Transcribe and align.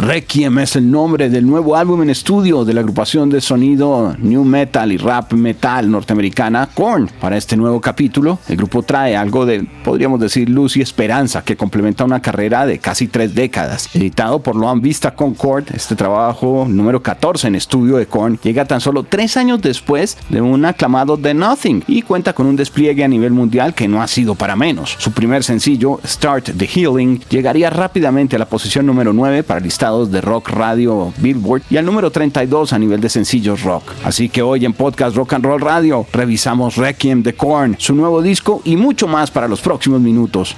Requiem 0.00 0.60
es 0.60 0.76
el 0.76 0.90
nombre 0.90 1.28
del 1.28 1.46
nuevo 1.46 1.76
álbum 1.76 2.00
en 2.00 2.08
estudio 2.08 2.64
de 2.64 2.72
la 2.72 2.80
agrupación 2.80 3.28
de 3.28 3.42
sonido 3.42 4.16
new 4.18 4.44
metal 4.44 4.90
y 4.92 4.96
rap 4.96 5.34
metal 5.34 5.90
norteamericana 5.90 6.70
Korn. 6.72 7.10
Para 7.20 7.36
este 7.36 7.54
nuevo 7.54 7.82
capítulo, 7.82 8.38
el 8.48 8.56
grupo 8.56 8.82
trae 8.82 9.14
algo 9.14 9.44
de, 9.44 9.62
podríamos 9.84 10.18
decir, 10.18 10.48
luz 10.48 10.78
y 10.78 10.80
esperanza 10.80 11.44
que 11.44 11.54
complementa 11.54 12.06
una 12.06 12.22
carrera 12.22 12.64
de 12.64 12.78
casi 12.78 13.08
tres 13.08 13.34
décadas. 13.34 13.94
Editado 13.94 14.42
por 14.42 14.56
Loan 14.56 14.80
Vista 14.80 15.14
Concord, 15.14 15.66
este 15.74 15.94
trabajo 15.96 16.64
número 16.66 17.02
14 17.02 17.48
en 17.48 17.56
estudio 17.56 17.98
de 17.98 18.06
Korn 18.06 18.38
llega 18.42 18.64
tan 18.64 18.80
solo 18.80 19.02
tres 19.02 19.36
años 19.36 19.60
después 19.60 20.16
de 20.30 20.40
un 20.40 20.64
aclamado 20.64 21.18
The 21.18 21.34
Nothing 21.34 21.84
y 21.86 22.00
cuenta 22.00 22.32
con 22.32 22.46
un 22.46 22.56
despliegue 22.56 23.04
a 23.04 23.08
nivel 23.08 23.32
mundial 23.32 23.74
que 23.74 23.86
no 23.86 24.00
ha 24.00 24.08
sido 24.08 24.34
para 24.34 24.56
menos. 24.56 24.96
Su 24.98 25.12
primer 25.12 25.44
sencillo, 25.44 26.00
Start 26.06 26.52
the 26.56 26.66
Healing, 26.66 27.20
llegaría 27.28 27.68
rápidamente 27.68 28.36
a 28.36 28.38
la 28.38 28.48
posición 28.48 28.86
número 28.86 29.12
9 29.12 29.42
para 29.42 29.58
el 29.58 29.64
listado 29.64 29.89
de 29.90 30.20
rock 30.20 30.50
radio 30.50 31.12
Billboard 31.18 31.62
y 31.68 31.76
al 31.76 31.84
número 31.84 32.10
32 32.10 32.72
a 32.72 32.78
nivel 32.78 33.00
de 33.00 33.08
sencillos 33.08 33.62
rock. 33.62 33.82
Así 34.04 34.28
que 34.28 34.42
hoy 34.42 34.64
en 34.64 34.72
Podcast 34.72 35.16
Rock 35.16 35.34
and 35.34 35.44
Roll 35.44 35.60
Radio 35.60 36.06
revisamos 36.12 36.76
Requiem 36.76 37.22
de 37.22 37.34
Korn, 37.34 37.76
su 37.78 37.94
nuevo 37.94 38.22
disco 38.22 38.62
y 38.64 38.76
mucho 38.76 39.08
más 39.08 39.30
para 39.30 39.48
los 39.48 39.60
próximos 39.60 40.00
minutos. 40.00 40.54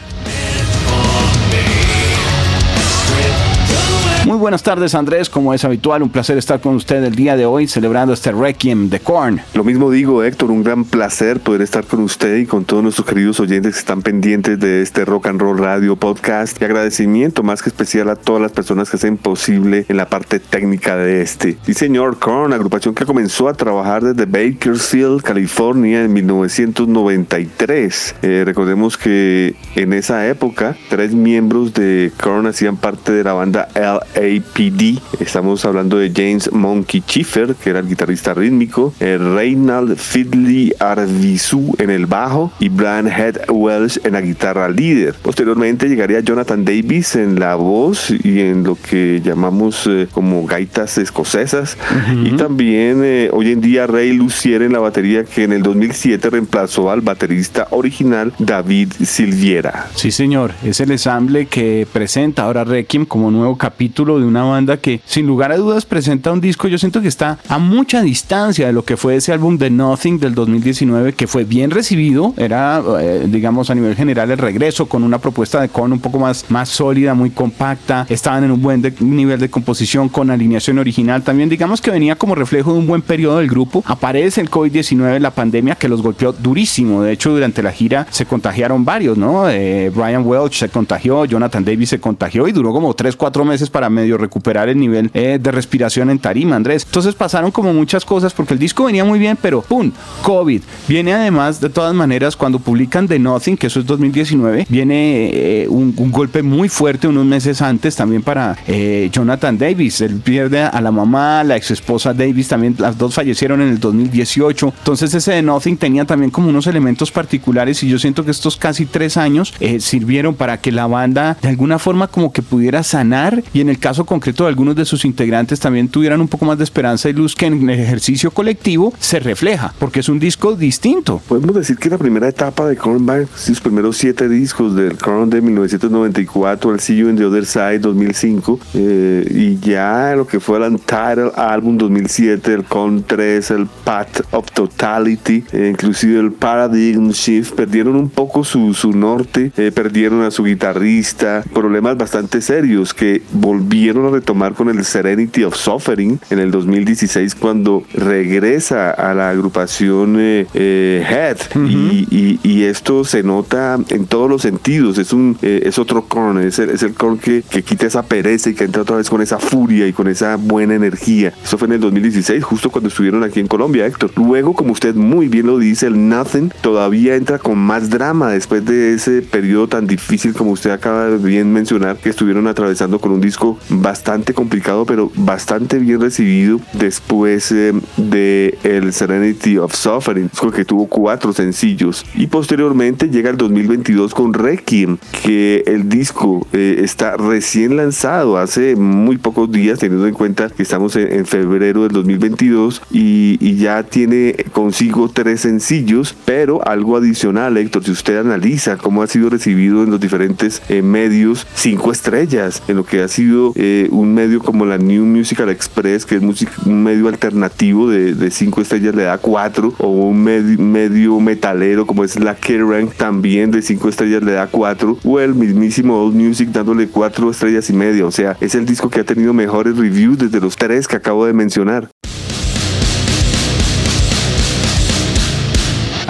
Muy 4.32 4.40
buenas 4.40 4.62
tardes 4.62 4.94
Andrés, 4.94 5.28
como 5.28 5.52
es 5.52 5.62
habitual, 5.62 6.02
un 6.02 6.08
placer 6.08 6.38
estar 6.38 6.58
con 6.58 6.76
usted 6.76 7.04
el 7.04 7.14
día 7.14 7.36
de 7.36 7.44
hoy 7.44 7.68
celebrando 7.68 8.14
este 8.14 8.32
Requiem 8.32 8.88
de 8.88 8.98
Korn. 8.98 9.42
Lo 9.52 9.62
mismo 9.62 9.90
digo 9.90 10.24
Héctor, 10.24 10.50
un 10.50 10.64
gran 10.64 10.86
placer 10.86 11.38
poder 11.38 11.60
estar 11.60 11.84
con 11.84 12.00
usted 12.00 12.38
y 12.38 12.46
con 12.46 12.64
todos 12.64 12.82
nuestros 12.82 13.06
queridos 13.06 13.40
oyentes 13.40 13.74
que 13.74 13.80
están 13.80 14.00
pendientes 14.00 14.58
de 14.58 14.80
este 14.80 15.04
Rock 15.04 15.26
and 15.26 15.38
Roll 15.38 15.58
Radio 15.58 15.96
Podcast 15.96 16.62
y 16.62 16.64
agradecimiento 16.64 17.42
más 17.42 17.60
que 17.60 17.68
especial 17.68 18.08
a 18.08 18.16
todas 18.16 18.40
las 18.40 18.52
personas 18.52 18.88
que 18.88 18.96
hacen 18.96 19.18
posible 19.18 19.84
en 19.86 19.98
la 19.98 20.08
parte 20.08 20.40
técnica 20.40 20.96
de 20.96 21.20
este. 21.20 21.58
Sí 21.66 21.74
señor, 21.74 22.18
Korn, 22.18 22.54
agrupación 22.54 22.94
que 22.94 23.04
comenzó 23.04 23.50
a 23.50 23.52
trabajar 23.52 24.02
desde 24.02 24.24
Bakersfield, 24.24 25.20
California 25.20 26.04
en 26.04 26.12
1993. 26.14 28.14
Eh, 28.22 28.44
recordemos 28.46 28.96
que 28.96 29.56
en 29.74 29.92
esa 29.92 30.26
época 30.26 30.74
tres 30.88 31.12
miembros 31.12 31.74
de 31.74 32.10
Korn 32.18 32.46
hacían 32.46 32.78
parte 32.78 33.12
de 33.12 33.24
la 33.24 33.34
banda 33.34 33.68
L 33.74 34.00
APD. 34.22 35.00
Estamos 35.20 35.64
hablando 35.64 35.98
de 35.98 36.12
James 36.14 36.50
Monkey 36.52 37.00
Schiffer, 37.00 37.54
que 37.54 37.70
era 37.70 37.80
el 37.80 37.88
guitarrista 37.88 38.34
rítmico, 38.34 38.94
el 39.00 39.34
Reynald 39.34 39.96
Fiddley 39.96 40.72
Arvizu 40.78 41.74
en 41.78 41.90
el 41.90 42.06
bajo 42.06 42.52
y 42.60 42.68
Brian 42.68 43.08
Head 43.08 43.50
Welsh 43.50 43.98
en 44.04 44.12
la 44.12 44.20
guitarra 44.20 44.68
líder. 44.68 45.14
Posteriormente 45.22 45.88
llegaría 45.88 46.20
Jonathan 46.20 46.64
Davis 46.64 47.16
en 47.16 47.38
la 47.38 47.56
voz 47.56 48.10
y 48.10 48.40
en 48.40 48.64
lo 48.64 48.76
que 48.76 49.20
llamamos 49.24 49.86
eh, 49.86 50.08
como 50.12 50.46
gaitas 50.46 50.98
escocesas. 50.98 51.76
Y 52.24 52.32
también 52.36 53.02
eh, 53.04 53.30
hoy 53.32 53.52
en 53.52 53.60
día 53.60 53.86
Ray 53.86 54.12
Lucier 54.12 54.62
en 54.62 54.72
la 54.72 54.78
batería, 54.78 55.24
que 55.24 55.44
en 55.44 55.52
el 55.52 55.62
2007 55.62 56.30
reemplazó 56.30 56.90
al 56.90 57.00
baterista 57.00 57.66
original 57.70 58.32
David 58.38 58.92
Silviera. 59.04 59.88
Sí, 59.94 60.10
señor, 60.10 60.52
es 60.62 60.80
el 60.80 60.90
ensamble 60.90 61.46
que 61.46 61.86
presenta 61.92 62.44
ahora 62.44 62.64
Requiem 62.64 63.06
como 63.06 63.30
nuevo 63.30 63.56
capítulo 63.56 64.01
de 64.04 64.26
una 64.26 64.42
banda 64.42 64.76
que 64.76 65.00
sin 65.06 65.26
lugar 65.26 65.52
a 65.52 65.56
dudas 65.56 65.86
presenta 65.86 66.32
un 66.32 66.40
disco, 66.40 66.68
yo 66.68 66.78
siento 66.78 67.00
que 67.00 67.08
está 67.08 67.38
a 67.48 67.58
mucha 67.58 68.02
distancia 68.02 68.66
de 68.66 68.72
lo 68.72 68.84
que 68.84 68.96
fue 68.96 69.16
ese 69.16 69.32
álbum 69.32 69.56
de 69.58 69.70
Nothing 69.70 70.18
del 70.18 70.34
2019, 70.34 71.12
que 71.12 71.26
fue 71.26 71.44
bien 71.44 71.70
recibido, 71.70 72.34
era 72.36 72.82
eh, 73.00 73.26
digamos 73.28 73.70
a 73.70 73.74
nivel 73.74 73.94
general 73.94 74.30
el 74.30 74.38
regreso 74.38 74.86
con 74.86 75.04
una 75.04 75.18
propuesta 75.18 75.60
de 75.60 75.68
con 75.68 75.92
un 75.92 76.00
poco 76.00 76.18
más, 76.18 76.46
más 76.50 76.68
sólida, 76.68 77.14
muy 77.14 77.30
compacta, 77.30 78.06
estaban 78.08 78.44
en 78.44 78.50
un 78.50 78.60
buen 78.60 78.82
nivel 79.00 79.38
de 79.38 79.48
composición 79.48 80.08
con 80.08 80.30
alineación 80.30 80.78
original, 80.78 81.22
también 81.22 81.48
digamos 81.48 81.80
que 81.80 81.90
venía 81.90 82.16
como 82.16 82.34
reflejo 82.34 82.72
de 82.72 82.80
un 82.80 82.86
buen 82.86 83.02
periodo 83.02 83.38
del 83.38 83.48
grupo, 83.48 83.84
aparece 83.86 84.40
el 84.40 84.50
COVID-19, 84.50 85.20
la 85.20 85.30
pandemia 85.30 85.76
que 85.76 85.88
los 85.88 86.02
golpeó 86.02 86.32
durísimo, 86.32 87.02
de 87.02 87.12
hecho 87.12 87.30
durante 87.30 87.62
la 87.62 87.72
gira 87.72 88.06
se 88.10 88.26
contagiaron 88.26 88.84
varios, 88.84 89.16
¿no? 89.16 89.48
Eh, 89.48 89.90
Brian 89.94 90.26
Welch 90.26 90.58
se 90.58 90.68
contagió, 90.68 91.24
Jonathan 91.24 91.64
Davis 91.64 91.90
se 91.90 92.00
contagió 92.00 92.48
y 92.48 92.52
duró 92.52 92.72
como 92.72 92.94
3, 92.94 93.16
4 93.16 93.44
meses 93.44 93.70
para 93.70 93.88
medio 93.92 94.18
recuperar 94.18 94.68
el 94.68 94.78
nivel 94.78 95.10
eh, 95.14 95.38
de 95.40 95.50
respiración 95.52 96.10
en 96.10 96.18
tarima, 96.18 96.56
Andrés. 96.56 96.84
Entonces 96.84 97.14
pasaron 97.14 97.50
como 97.50 97.72
muchas 97.72 98.04
cosas 98.04 98.32
porque 98.32 98.54
el 98.54 98.60
disco 98.60 98.84
venía 98.84 99.04
muy 99.04 99.18
bien, 99.18 99.38
pero 99.40 99.62
¡pum! 99.62 99.92
COVID. 100.22 100.62
Viene 100.88 101.14
además, 101.14 101.60
de 101.60 101.68
todas 101.68 101.94
maneras, 101.94 102.36
cuando 102.36 102.58
publican 102.58 103.06
The 103.06 103.18
Nothing, 103.18 103.56
que 103.56 103.66
eso 103.68 103.80
es 103.80 103.86
2019, 103.86 104.66
viene 104.68 105.30
eh, 105.32 105.66
un, 105.68 105.92
golpe 106.12 106.42
muy 106.42 106.68
fuerte 106.68 107.08
unos 107.08 107.24
meses 107.24 107.62
antes 107.62 107.96
también 107.96 108.22
para 108.22 108.56
eh, 108.66 109.08
Jonathan 109.12 109.56
Davis. 109.56 110.00
Él 110.00 110.16
pierde 110.16 110.62
a 110.62 110.80
la 110.80 110.90
mamá, 110.90 111.44
la 111.44 111.56
ex 111.56 111.70
esposa 111.70 112.12
Davis 112.12 112.48
también, 112.48 112.74
las 112.78 112.98
dos 112.98 113.14
fallecieron 113.14 113.60
en 113.62 113.68
el 113.68 113.80
2018. 113.80 114.74
Entonces 114.78 115.14
ese 115.14 115.32
The 115.32 115.42
Nothing 115.42 115.76
tenía 115.76 116.04
también 116.04 116.30
como 116.30 116.48
unos 116.48 116.66
elementos 116.66 117.10
particulares 117.10 117.82
y 117.82 117.88
yo 117.88 117.98
siento 117.98 118.24
que 118.24 118.30
estos 118.30 118.56
casi 118.56 118.86
tres 118.86 119.16
años 119.16 119.54
sirvieron 119.78 120.34
para 120.34 120.60
que 120.60 120.72
la 120.72 120.86
banda 120.86 121.36
de 121.40 121.48
alguna 121.48 121.78
forma 121.78 122.08
como 122.08 122.32
que 122.32 122.42
pudiera 122.42 122.82
sanar 122.82 123.42
y 123.52 123.60
en 123.60 123.68
el 123.68 123.78
caso 123.82 124.06
concreto 124.06 124.44
de 124.44 124.48
algunos 124.48 124.76
de 124.76 124.84
sus 124.84 125.04
integrantes 125.04 125.58
también 125.58 125.88
tuvieran 125.88 126.20
un 126.20 126.28
poco 126.28 126.44
más 126.44 126.56
de 126.56 126.64
esperanza 126.64 127.10
y 127.10 127.12
luz 127.12 127.34
que 127.34 127.46
en 127.46 127.68
el 127.68 127.80
ejercicio 127.80 128.30
colectivo 128.30 128.94
se 129.00 129.18
refleja, 129.18 129.74
porque 129.78 130.00
es 130.00 130.08
un 130.08 130.20
disco 130.20 130.54
distinto. 130.54 131.20
Podemos 131.26 131.54
decir 131.56 131.76
que 131.76 131.90
la 131.90 131.98
primera 131.98 132.28
etapa 132.28 132.66
de 132.66 132.76
Korn 132.76 133.02
sus 133.34 133.60
primeros 133.60 133.96
siete 133.96 134.28
discos 134.28 134.76
del 134.76 134.96
Korn 134.96 135.28
de 135.28 135.40
1994, 135.40 136.72
el 136.72 136.80
See 136.80 136.96
You 136.96 137.08
in 137.08 137.16
the 137.16 137.24
Other 137.24 137.44
Side 137.44 137.80
2005, 137.80 138.60
eh, 138.74 139.26
y 139.28 139.58
ya 139.58 140.14
lo 140.16 140.28
que 140.28 140.38
fue 140.38 140.58
el 140.58 140.72
Untitled 140.72 141.32
Album 141.36 141.76
2007, 141.76 142.54
el 142.54 142.64
Korn 142.64 143.02
3, 143.02 143.50
el 143.50 143.66
Path 143.66 144.20
of 144.30 144.52
Totality, 144.52 145.44
eh, 145.52 145.68
inclusive 145.68 146.20
el 146.20 146.30
Paradigm 146.30 147.10
Shift, 147.10 147.54
perdieron 147.54 147.96
un 147.96 148.08
poco 148.08 148.44
su, 148.44 148.72
su 148.74 148.92
norte, 148.92 149.50
eh, 149.56 149.72
perdieron 149.74 150.22
a 150.22 150.30
su 150.30 150.44
guitarrista, 150.44 151.42
problemas 151.52 151.96
bastante 151.96 152.40
serios 152.40 152.94
que 152.94 153.22
volvieron 153.32 153.71
vieron 153.72 154.04
a 154.04 154.10
retomar 154.10 154.52
con 154.52 154.68
el 154.68 154.84
Serenity 154.84 155.44
of 155.44 155.56
Suffering 155.56 156.20
en 156.28 156.38
el 156.38 156.50
2016 156.50 157.34
cuando 157.34 157.82
regresa 157.94 158.90
a 158.90 159.14
la 159.14 159.30
agrupación 159.30 160.16
eh, 160.20 160.46
eh, 160.52 161.02
Head. 161.08 161.38
Y, 161.70 162.62
esto 162.62 163.02
se 163.02 163.24
nota 163.24 163.78
en 163.88 164.06
todos 164.06 164.30
los 164.30 164.42
sentidos. 164.42 164.98
Es 164.98 165.12
un 165.12 165.36
eh, 165.42 165.62
es 165.64 165.78
otro 165.78 166.04
corn 166.04 166.38
es 166.38 166.58
el, 166.60 166.70
es 166.70 166.82
el 166.82 166.94
corn 166.94 167.18
que, 167.18 167.42
que, 167.42 167.62
quita 167.62 167.86
esa 167.86 168.04
pereza 168.04 168.50
y 168.50 168.54
que 168.54 168.64
entra 168.64 168.82
otra 168.82 168.96
vez 168.96 169.10
con 169.10 169.20
esa 169.20 169.38
furia 169.38 169.88
y 169.88 169.92
con 169.92 170.06
esa 170.06 170.36
buena 170.36 170.74
energía. 170.74 171.32
Eso 171.42 171.58
fue 171.58 171.66
en 171.66 171.74
el 171.74 171.80
2016 171.80 172.44
justo 172.44 172.70
cuando 172.70 172.88
estuvieron 172.88 173.24
aquí 173.24 173.40
en 173.40 173.48
Colombia 173.48 173.86
Héctor. 173.86 174.12
Luego 174.16 174.54
como 174.54 174.72
usted 174.72 174.94
muy 174.94 175.28
bien 175.28 175.46
lo 175.46 175.58
dice 175.58 175.86
el 175.86 176.08
Nothing 176.08 176.52
todavía 176.60 177.16
entra 177.16 177.38
con 177.38 177.58
más 177.58 177.90
drama 177.90 178.30
después 178.30 178.64
de 178.64 178.94
ese 178.94 179.22
periodo 179.22 179.66
tan 179.66 179.86
difícil 179.86 180.34
como 180.34 180.52
usted 180.52 180.70
acaba 180.70 181.06
de 181.06 181.16
bien 181.16 181.52
mencionar 181.52 181.96
que 181.96 182.10
estuvieron 182.10 182.46
atravesando 182.46 183.00
con 183.00 183.12
un 183.12 183.20
disco 183.20 183.58
bastante 183.68 184.34
complicado, 184.34 184.86
pero 184.86 185.10
bastante 185.14 185.78
bien 185.78 186.00
recibido 186.00 186.60
después 186.72 187.52
eh, 187.52 187.72
de 187.96 188.58
el 188.62 188.92
Serenity 188.92 189.58
of 189.58 189.74
Suffering, 189.74 190.30
que 190.54 190.64
tuvo 190.64 190.86
cuatro 190.86 191.32
sencillos. 191.32 192.04
Y 192.14 192.26
posteriormente 192.26 193.08
llega 193.08 193.30
el 193.30 193.36
2022 193.36 194.14
con 194.14 194.34
Requiem, 194.34 194.98
que 195.22 195.62
el 195.66 195.88
disco 195.88 196.46
eh, 196.52 196.80
está 196.82 197.16
recién 197.16 197.76
lanzado 197.76 198.38
hace 198.38 198.76
muy 198.76 199.18
pocos 199.18 199.50
días, 199.50 199.78
teniendo 199.78 200.06
en 200.06 200.14
cuenta 200.14 200.50
que 200.50 200.62
estamos 200.62 200.96
en, 200.96 201.26
febrero 201.26 201.82
del 201.84 201.92
2022 201.92 202.82
y, 202.90 203.52
ya 203.56 203.84
tiene 203.84 204.34
consigo 204.52 205.08
tres 205.08 205.42
sencillos, 205.42 206.16
pero 206.24 206.66
algo 206.66 206.96
adicional, 206.96 207.56
Héctor, 207.56 207.84
si 207.84 207.92
usted 207.92 208.16
analiza 208.16 208.76
cómo 208.76 209.02
ha 209.02 209.06
sido 209.06 209.30
recibido 209.30 209.84
en 209.84 209.90
los 209.90 210.00
diferentes 210.00 210.62
eh, 210.68 210.82
medios, 210.82 211.46
cinco 211.54 211.92
estrellas 211.92 212.62
en 212.66 212.76
lo 212.76 212.84
que 212.84 213.02
ha 213.02 213.08
sido 213.08 213.51
eh, 213.54 213.88
un 213.90 214.14
medio 214.14 214.40
como 214.40 214.64
la 214.64 214.78
New 214.78 215.04
Musical 215.04 215.48
Express, 215.50 216.06
que 216.06 216.16
es 216.16 216.22
un 216.22 216.82
medio 216.82 217.08
alternativo 217.08 217.88
de, 217.88 218.14
de 218.14 218.30
cinco 218.30 218.60
estrellas, 218.60 218.94
le 218.94 219.04
da 219.04 219.18
cuatro, 219.18 219.74
o 219.78 219.88
un 219.88 220.22
medio, 220.22 221.20
metalero 221.20 221.86
como 221.86 222.04
es 222.04 222.18
la 222.18 222.34
Kerrang, 222.34 222.90
también 222.90 223.50
de 223.50 223.62
cinco 223.62 223.88
estrellas 223.88 224.22
le 224.22 224.32
da 224.32 224.46
cuatro, 224.46 224.98
o 225.04 225.20
el 225.20 225.34
mismísimo 225.34 226.02
Old 226.02 226.14
Music 226.14 226.50
dándole 226.50 226.88
cuatro 226.88 227.30
estrellas 227.30 227.68
y 227.70 227.72
media. 227.72 228.06
O 228.06 228.10
sea, 228.10 228.36
es 228.40 228.54
el 228.54 228.66
disco 228.66 228.90
que 228.90 229.00
ha 229.00 229.04
tenido 229.04 229.32
mejores 229.32 229.76
reviews 229.76 230.18
desde 230.18 230.40
los 230.40 230.56
tres 230.56 230.88
que 230.88 230.96
acabo 230.96 231.26
de 231.26 231.32
mencionar. 231.32 231.88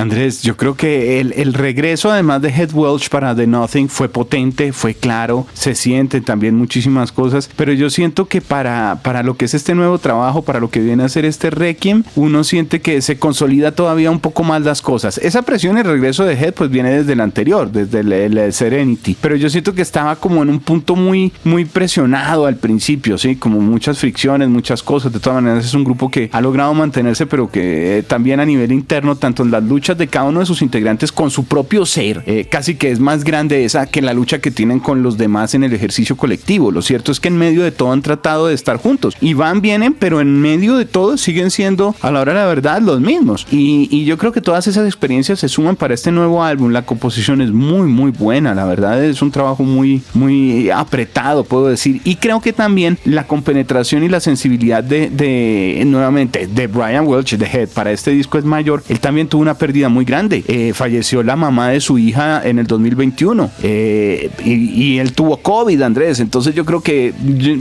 Andrés, 0.03 0.43
yo 0.43 0.57
creo 0.57 0.75
que 0.75 1.21
el, 1.21 1.55
regreso 1.55 2.11
además 2.11 2.43
de 2.43 2.49
Head 2.49 2.73
Welch 2.73 3.09
para 3.09 3.37
The 3.37 3.47
Nothing 3.47 3.89
fue 3.89 4.09
potente, 4.09 4.73
fue 4.73 4.95
claro, 4.95 5.47
se 5.53 5.77
sienten 5.77 6.25
también 6.25 6.57
muchísimas 6.57 7.13
cosas, 7.13 7.49
pero 7.55 7.73
yo 7.73 7.89
siento 7.89 8.27
que 8.27 8.41
para, 8.41 8.99
para 9.05 9.23
lo 9.23 9.37
que 9.37 9.45
es 9.45 9.55
este 9.55 9.77
nuevo 9.77 9.99
trabajo, 9.99 10.43
para 10.43 10.59
lo 10.59 10.71
que 10.71 10.81
viene 10.81 11.05
a 11.05 11.09
ser 11.09 11.25
este 11.25 11.51
Requiem, 11.51 12.03
uno 12.17 12.43
siente 12.43 12.81
que 12.81 13.01
se 13.01 13.21
consolida 13.21 13.77
todavía 13.77 14.11
un 14.11 14.19
poco 14.19 14.43
más 14.43 14.63
las 14.63 14.83
cosas. 14.83 15.19
Esa 15.19 15.43
presión 15.43 15.77
y 15.77 15.83
el 15.83 15.87
regreso 15.87 16.25
de 16.25 16.35
Head 16.35 16.55
pues 16.55 16.69
viene 16.69 16.91
desde 16.91 17.13
el 17.13 17.21
anterior, 17.21 17.71
desde 17.71 18.01
el, 18.01 18.53
Serenity, 18.53 19.17
pero 19.21 19.37
yo 19.37 19.49
siento 19.51 19.73
que 19.73 19.83
estaba 19.83 20.17
como 20.17 20.43
en 20.43 20.49
un 20.49 20.59
punto 20.59 20.97
muy, 20.97 21.33
muy 21.45 21.65
presionado 21.65 22.47
al 22.47 22.57
principio, 22.57 23.19
¿sí? 23.19 23.37
Como 23.37 23.61
muchas 23.61 23.99
fricciones, 23.99 24.49
muchas 24.49 24.83
cosas, 24.83 25.13
de 25.13 25.21
todas 25.21 25.41
maneras 25.41 25.65
es 25.65 25.75
un 25.75 25.85
grupo 25.85 26.11
que 26.11 26.29
ha 26.33 26.41
logrado 26.41 26.75
mantenerse, 26.75 27.27
pero 27.27 27.49
que 27.49 27.99
eh, 27.99 28.03
también 28.03 28.41
a 28.41 28.45
nivel 28.45 28.73
interno, 28.73 29.15
tanto 29.15 29.45
en 29.45 29.53
las 29.53 29.63
luchas 29.63 29.92
de 29.97 30.09
cada 30.09 30.27
uno 30.27 30.41
de 30.41 30.47
sus 30.47 30.62
integrantes 30.62 31.12
con 31.12 31.31
su 31.31 31.44
propio 31.44 31.87
ser, 31.87 32.23
eh, 32.27 32.47
casi 32.50 32.75
que 32.75 32.91
es 32.91 33.00
más 33.00 33.25
grande 33.25 33.65
esa 33.65 33.87
que 33.87 34.03
la 34.03 34.12
lucha 34.12 34.41
que 34.41 34.50
tienen 34.50 34.81
con 34.81 35.03
los 35.03 35.19
demás 35.19 35.55
en 35.55 35.65
el 35.65 35.73
ejercicio 35.73 36.17
colectivo. 36.17 36.71
Lo 36.71 36.83
cierto 36.83 37.12
es 37.12 37.21
que 37.21 37.29
en 37.29 37.37
medio 37.37 37.62
de 37.62 37.73
todo 37.73 37.93
han 37.93 38.03
tratado 38.03 38.47
de 38.47 38.55
estar 38.55 38.77
juntos 38.77 39.17
y 39.21 39.35
van, 39.35 39.61
vienen, 39.61 39.94
pero 39.94 40.21
en 40.21 40.41
medio 40.41 40.77
de 40.77 40.85
todo 40.85 41.17
siguen 41.17 41.50
siendo 41.50 41.94
a 42.00 42.11
la 42.11 42.21
hora 42.21 42.33
de 42.33 42.39
la 42.41 42.47
verdad 42.47 42.81
los 42.81 43.00
mismos. 43.00 43.47
Y, 43.50 43.89
y 43.91 44.05
yo 44.05 44.19
creo 44.19 44.33
que 44.33 44.41
todas 44.41 44.67
esas 44.67 44.87
experiencias 44.87 45.41
se 45.41 45.49
suman 45.49 45.77
para 45.77 45.94
este 45.94 46.11
nuevo 46.11 46.43
álbum. 46.43 46.73
La 46.73 46.85
composición 46.85 47.41
es 47.41 47.50
muy, 47.50 47.87
muy 47.89 48.11
buena. 48.11 48.55
La 48.55 48.65
verdad 48.65 49.03
es 49.05 49.23
un 49.23 49.31
trabajo 49.31 49.62
muy, 49.62 50.03
muy 50.15 50.71
apretado, 50.71 51.44
puedo 51.44 51.69
decir. 51.69 52.00
Y 52.05 52.17
creo 52.17 52.41
que 52.41 52.53
también 52.53 52.99
la 53.05 53.27
compenetración 53.27 54.05
y 54.05 54.09
la 54.09 54.21
sensibilidad 54.21 54.83
de, 54.83 55.11
de 55.11 55.83
nuevamente, 55.87 56.47
de 56.47 56.67
Brian 56.67 57.06
Welch, 57.06 57.37
de 57.37 57.47
Head, 57.47 57.69
para 57.69 57.93
este 57.93 58.11
disco 58.11 58.39
es 58.39 58.44
mayor. 58.44 58.83
Él 58.89 59.00
también 59.00 59.29
tuvo 59.29 59.43
una 59.43 59.55
pérdida 59.55 59.81
muy 59.88 60.05
grande. 60.05 60.44
Eh, 60.46 60.73
falleció 60.75 61.23
la 61.23 61.37
mamá 61.37 61.70
de 61.70 61.81
su 61.81 61.99
hija 61.99 62.43
en 62.44 62.58
el 62.58 62.67
2021 62.67 63.50
eh, 63.62 64.31
y, 64.44 64.99
él 64.99 65.12
tuvo 65.12 65.38
COVID, 65.38 65.81
Andrés. 65.82 66.20
Entonces 66.20 66.55
yo 66.55 66.64
creo 66.64 66.81
que 66.81 67.12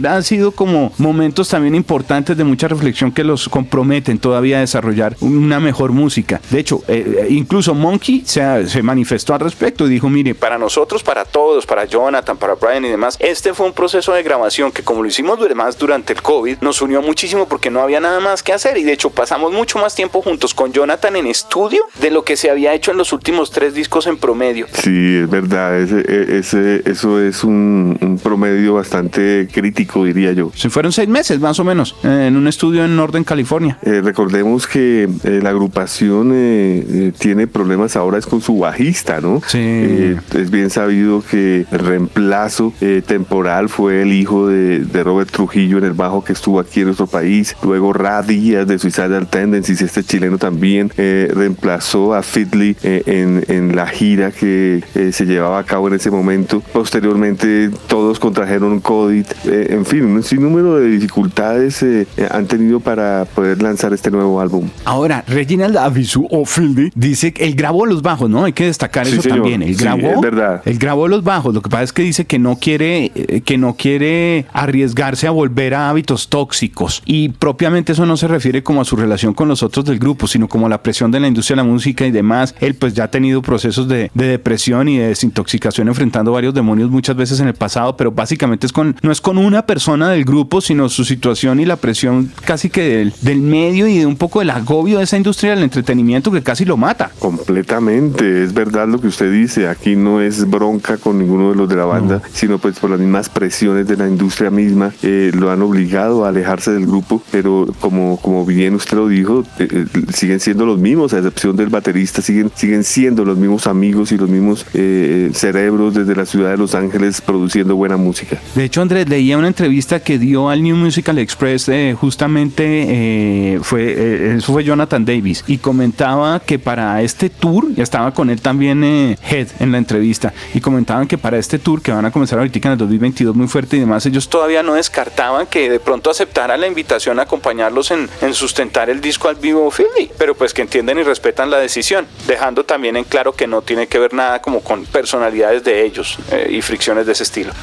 han 0.08 0.24
sido 0.24 0.52
como 0.52 0.92
momentos 0.98 1.50
también 1.50 1.76
importantes 1.76 2.38
de 2.38 2.44
mucha 2.44 2.68
reflexión 2.68 3.12
que 3.12 3.24
los 3.24 3.50
comprometen 3.50 4.20
todavía 4.20 4.58
a 4.58 4.60
desarrollar 4.62 5.16
una 5.22 5.60
mejor 5.60 5.92
música. 5.92 6.42
De 6.50 6.60
hecho, 6.60 6.84
eh, 6.88 7.28
incluso 7.30 7.74
Monkey 7.74 8.24
se, 8.26 8.68
se 8.68 8.84
manifestó 8.84 9.34
al 9.34 9.40
respecto 9.40 9.88
y 9.88 9.90
dijo, 9.90 10.10
mire, 10.10 10.36
para 10.36 10.58
nosotros, 10.58 11.04
para 11.04 11.26
todos, 11.26 11.66
para 11.66 11.86
Jonathan, 11.86 12.38
para 12.38 12.56
Brian 12.56 12.86
y 12.86 12.90
demás, 12.90 13.18
este 13.20 13.54
fue 13.54 13.66
un 13.66 13.74
proceso 13.74 14.14
de 14.14 14.24
grabación 14.24 14.72
que 14.72 14.84
como 14.84 15.02
lo 15.02 15.08
hicimos 15.08 15.32
además 15.40 15.78
durante 15.78 16.14
el 16.14 16.22
COVID, 16.22 16.58
nos 16.62 16.82
unió 16.82 17.02
muchísimo 17.02 17.48
porque 17.48 17.70
no 17.70 17.82
había 17.82 18.00
nada 18.00 18.20
más 18.20 18.44
que 18.44 18.54
hacer 18.54 18.78
y 18.78 18.84
de 18.84 18.94
hecho 18.94 19.10
pasamos 19.10 19.52
mucho 19.52 19.80
más 19.80 19.96
tiempo 19.96 20.22
juntos 20.22 20.54
con 20.54 20.72
Jonathan 20.72 21.16
en 21.16 21.28
estudio 21.28 21.86
de 22.02 22.10
lo 22.10 22.24
que 22.24 22.36
se 22.36 22.50
había 22.50 22.74
hecho 22.74 22.92
en 22.92 22.98
los 22.98 23.14
últimos 23.14 23.52
tres 23.52 23.76
discos 23.76 24.08
en 24.08 24.18
promedio. 24.18 24.66
Sí, 24.74 25.18
es 25.18 25.30
verdad, 25.30 25.80
ese, 25.80 26.38
ese, 26.38 26.82
eso 26.86 27.22
es 27.22 27.44
un, 27.44 28.20
promedio 28.24 28.74
bastante 28.74 29.48
crítico, 29.52 30.04
diría 30.04 30.34
yo. 30.34 30.52
Se 30.56 30.70
fueron 30.70 30.92
seis 30.92 31.08
meses 31.08 31.40
más 31.40 31.60
o 31.60 31.64
menos 31.64 31.96
en 32.04 32.36
un 32.36 32.48
estudio 32.48 32.84
en 32.84 32.96
Northern 32.96 33.24
California. 33.24 33.78
Eh, 33.84 34.02
recordemos 34.04 34.68
que 34.68 35.08
eh, 35.24 35.40
la 35.44 35.52
agrupación 35.52 36.32
eh, 36.34 37.12
tiene 37.18 37.46
problemas 37.46 37.96
ahora 37.96 38.18
es 38.18 38.26
con 38.26 38.42
su 38.42 38.58
bajista, 38.58 39.22
¿no? 39.22 39.42
Sí. 39.46 40.16
es 40.36 40.50
bien 40.50 40.70
sabido 40.70 41.24
que 41.24 41.66
el 41.72 41.80
reemplazo 41.80 42.74
temporal 43.06 43.70
fue 43.70 44.02
el 44.02 44.14
hijo 44.14 44.48
de, 44.48 44.80
de, 44.80 45.04
Robert 45.04 45.30
Trujillo 45.30 45.78
en 45.78 45.84
el 45.84 45.94
bajo 45.94 46.24
que 46.24 46.34
estuvo 46.34 46.60
aquí 46.60 46.80
en 46.80 46.88
nuestro 46.88 47.08
país. 47.08 47.56
Luego 47.64 47.94
Ra 47.94 48.24
Díaz 48.24 48.66
de 48.68 48.80
Suicidal 48.80 49.28
Tendencies, 49.28 49.82
este 49.82 50.04
chileno 50.04 50.38
también 50.38 50.92
reemplazó 50.96 51.91
a 51.92 52.24
Fitly 52.24 52.78
eh, 52.84 53.04
en, 53.06 53.44
en, 53.50 53.76
la 53.76 53.86
gira 53.86 54.32
que 54.32 54.82
eh, 54.96 55.12
se 55.12 55.26
llevaba 55.26 55.60
a 55.60 55.64
cabo 55.66 55.90
en 55.90 55.96
ese 55.96 56.10
momento. 56.10 56.62
Posteriormente 56.72 57.70
todos 57.88 58.18
contrajeron 58.18 58.80
COVID. 58.80 59.26
Eh, 59.46 59.68
en 59.72 59.86
fin, 59.86 60.06
un 60.06 60.24
sinnúmero 60.24 60.78
de 60.78 60.90
dificultades 60.90 61.84
han 62.30 62.46
tenido 62.48 62.80
para 62.80 63.26
poder 63.26 63.62
lanzar 63.62 63.94
este 63.94 64.10
nuevo 64.10 64.40
álbum. 64.40 64.70
Ahora, 64.86 65.24
Reginald 65.28 65.76
Avisu 65.78 66.28
o 66.32 66.46
Fitly 66.46 66.92
dice 66.96 67.34
que 67.34 67.46
él 67.46 67.56
grabó 67.56 67.86
los 67.86 68.02
bajos, 68.02 68.30
¿no? 68.30 68.46
Hay 68.46 68.54
que 68.54 68.66
destacar 68.66 69.06
eso 69.08 69.22
también. 69.22 69.62
Él 69.62 69.76
grabó, 69.76 70.08
es 70.08 70.22
verdad. 70.22 70.62
él 70.64 70.78
grabó 70.78 71.10
los 71.10 71.24
bajos. 71.24 71.54
Lo 71.54 71.62
que 71.62 71.70
pasa 71.70 71.84
es 71.84 71.94
que 71.94 72.04
dice 72.04 72.26
que 72.26 72.40
no 72.40 72.56
quiere, 72.56 73.12
que 73.44 73.58
no 73.58 73.76
quiere 73.76 74.46
arriesgarse 74.54 75.28
a 75.28 75.32
volver 75.32 75.74
a 75.74 75.90
hábitos 75.90 76.30
tóxicos. 76.30 77.02
Y 77.06 77.30
propiamente 77.30 77.92
eso 77.92 78.06
no 78.06 78.16
se 78.16 78.30
refiere 78.30 78.64
como 78.64 78.80
a 78.80 78.86
su 78.86 78.96
relación 78.96 79.34
con 79.34 79.50
los 79.50 79.62
otros 79.62 79.84
del 79.86 80.00
grupo, 80.00 80.28
sino 80.28 80.48
como 80.48 80.68
a 80.68 80.70
la 80.70 80.82
presión 80.82 81.12
de 81.12 81.20
la 81.20 81.28
industria 81.28 81.56
de 81.56 81.64
la 81.64 81.70
música 81.70 81.81
y 81.86 82.12
demás, 82.12 82.56
él 82.60 82.76
pues 82.76 82.94
ya 82.94 83.06
ha 83.06 83.12
tenido 83.12 83.42
procesos 83.42 83.88
de, 83.88 84.12
depresión 84.14 84.88
y 84.88 84.98
de 84.98 85.08
desintoxicación 85.08 85.88
enfrentando 85.88 86.32
varios 86.32 86.54
demonios 86.54 86.90
muchas 86.90 87.16
veces 87.16 87.40
en 87.40 87.48
el 87.48 87.54
pasado, 87.54 87.98
pero 87.98 88.12
básicamente 88.12 88.66
es 88.66 88.72
con, 88.72 88.96
no 89.02 89.12
es 89.12 89.22
con 89.22 89.38
una 89.38 89.66
persona 89.66 90.10
del 90.10 90.26
grupo, 90.26 90.62
sino 90.62 90.90
su 90.90 91.04
situación 91.04 91.60
y 91.60 91.66
la 91.66 91.76
presión 91.76 92.32
casi 92.46 92.70
que 92.70 92.98
del, 92.98 93.14
del 93.22 93.40
medio 93.42 93.88
y 93.88 94.00
de 94.00 94.06
un 94.06 94.16
poco 94.16 94.40
del 94.40 94.50
agobio 94.50 94.98
de 94.98 95.04
esa 95.04 95.18
industria 95.18 95.52
del 95.52 95.64
entretenimiento 95.64 96.32
que 96.32 96.42
casi 96.42 96.66
lo 96.66 96.78
mata. 96.78 97.12
Completamente, 97.20 98.44
es 98.44 98.54
verdad 98.54 98.88
lo 98.88 99.00
que 99.00 99.08
usted 99.08 99.32
dice, 99.32 99.68
aquí 99.68 99.96
no 99.96 100.22
es 100.22 100.50
bronca 100.50 100.98
con 100.98 101.20
ninguno 101.20 101.50
de 101.50 101.56
los 101.56 101.70
de 101.70 101.76
la 101.76 101.86
banda, 101.86 102.22
sino 102.34 102.58
pues 102.58 102.80
por 102.80 102.90
las 102.90 103.00
mismas 103.00 103.30
presiones 103.30 103.88
de 103.88 103.98
la 103.98 104.08
industria 104.08 104.52
misma, 104.52 104.94
eh, 105.02 105.32
lo 105.34 105.52
han 105.52 105.62
obligado 105.62 106.26
a 106.26 106.30
alejarse 106.30 106.72
del 106.72 106.86
grupo, 106.86 107.22
pero 107.32 107.68
como, 107.80 108.18
como 108.18 108.46
bien 108.46 108.76
usted 108.76 108.98
lo 108.98 109.08
dijo, 109.08 109.44
eh, 109.60 109.68
eh, 109.72 109.86
siguen 110.14 110.40
siendo 110.40 110.66
los 110.66 110.80
mismos, 110.80 111.14
a 111.14 111.18
excepción 111.18 111.56
del 111.56 111.70
batería 111.72 112.02
siguen, 112.06 112.52
siguen 112.56 112.84
siendo 112.84 113.24
los 113.26 113.38
mismos 113.38 113.68
amigos 113.68 114.12
y 114.12 114.18
los 114.18 114.30
mismos 114.30 114.66
eh, 114.74 115.32
cerebros 115.34 115.94
desde 115.94 116.16
la 116.16 116.26
ciudad 116.26 116.52
de 116.52 116.58
Los 116.58 116.76
Ángeles 116.76 117.22
produciendo 117.22 117.76
buena 117.76 117.98
música. 117.98 118.38
De 118.56 118.64
hecho, 118.64 118.82
Andrés, 118.82 119.08
leía 119.08 119.38
una 119.38 119.48
entrevista 119.48 120.00
que 120.00 120.18
dio 120.18 120.50
al 120.50 120.64
New 120.64 120.76
Musical 120.76 121.18
Express, 121.20 121.70
eh, 121.70 121.96
justamente 122.00 122.64
eh, 122.66 123.60
fue, 123.62 124.36
eso 124.36 124.54
fue 124.54 124.64
Jonathan 124.64 125.06
Davis, 125.06 125.44
y 125.48 125.58
comentaba 125.58 126.40
que 126.40 126.60
para 126.60 127.02
este 127.02 127.30
tour, 127.30 127.74
ya 127.76 127.84
estaba 127.84 128.14
con 128.14 128.30
él 128.30 128.42
también 128.42 128.84
Head 128.84 129.48
en 129.60 129.72
la 129.72 129.78
entrevista, 129.78 130.34
y 130.54 130.60
comentaban 130.60 131.08
que 131.08 131.18
para 131.18 131.38
este 131.38 131.60
tour 131.60 131.82
que 131.82 131.92
van 131.92 132.06
a 132.06 132.12
comenzar 132.12 132.40
ahorita 132.40 132.60
en 132.60 132.72
el 132.74 132.78
2022 132.78 133.36
muy 133.36 133.48
fuerte 133.48 133.78
y 133.78 133.80
demás, 133.80 134.06
ellos 134.06 134.30
todavía 134.30 134.64
no 134.64 134.74
descartaban 134.74 135.48
que 135.48 135.70
de 135.70 135.80
pronto 135.80 136.10
aceptaran 136.10 136.60
la 136.60 136.68
invitación 136.68 137.20
a 137.20 137.24
acompañarlos 137.24 137.92
en, 137.92 138.10
en 138.22 138.34
sustentar 138.34 138.90
el 138.90 139.02
disco 139.02 139.28
al 139.28 139.36
vivo 139.36 139.70
Philly, 139.72 140.12
pero 140.18 140.36
pues 140.36 140.54
que 140.54 140.62
entienden 140.62 141.00
y 141.00 141.04
respetan 141.04 141.50
la 141.50 141.60
decisión 141.62 142.08
dejando 142.28 142.64
también 142.64 142.98
en 142.98 143.04
claro 143.04 143.34
que 143.34 143.48
no 143.48 143.62
tiene 143.62 143.88
que 143.88 144.00
ver 144.00 144.14
nada 144.14 144.42
como 144.42 144.62
con 144.62 144.86
personalidades 144.86 145.64
de 145.64 145.86
ellos 145.86 146.18
eh, 146.32 146.48
y 146.50 146.62
fricciones 146.62 147.06
de 147.06 147.14
ese 147.14 147.24
estilo. 147.24 147.54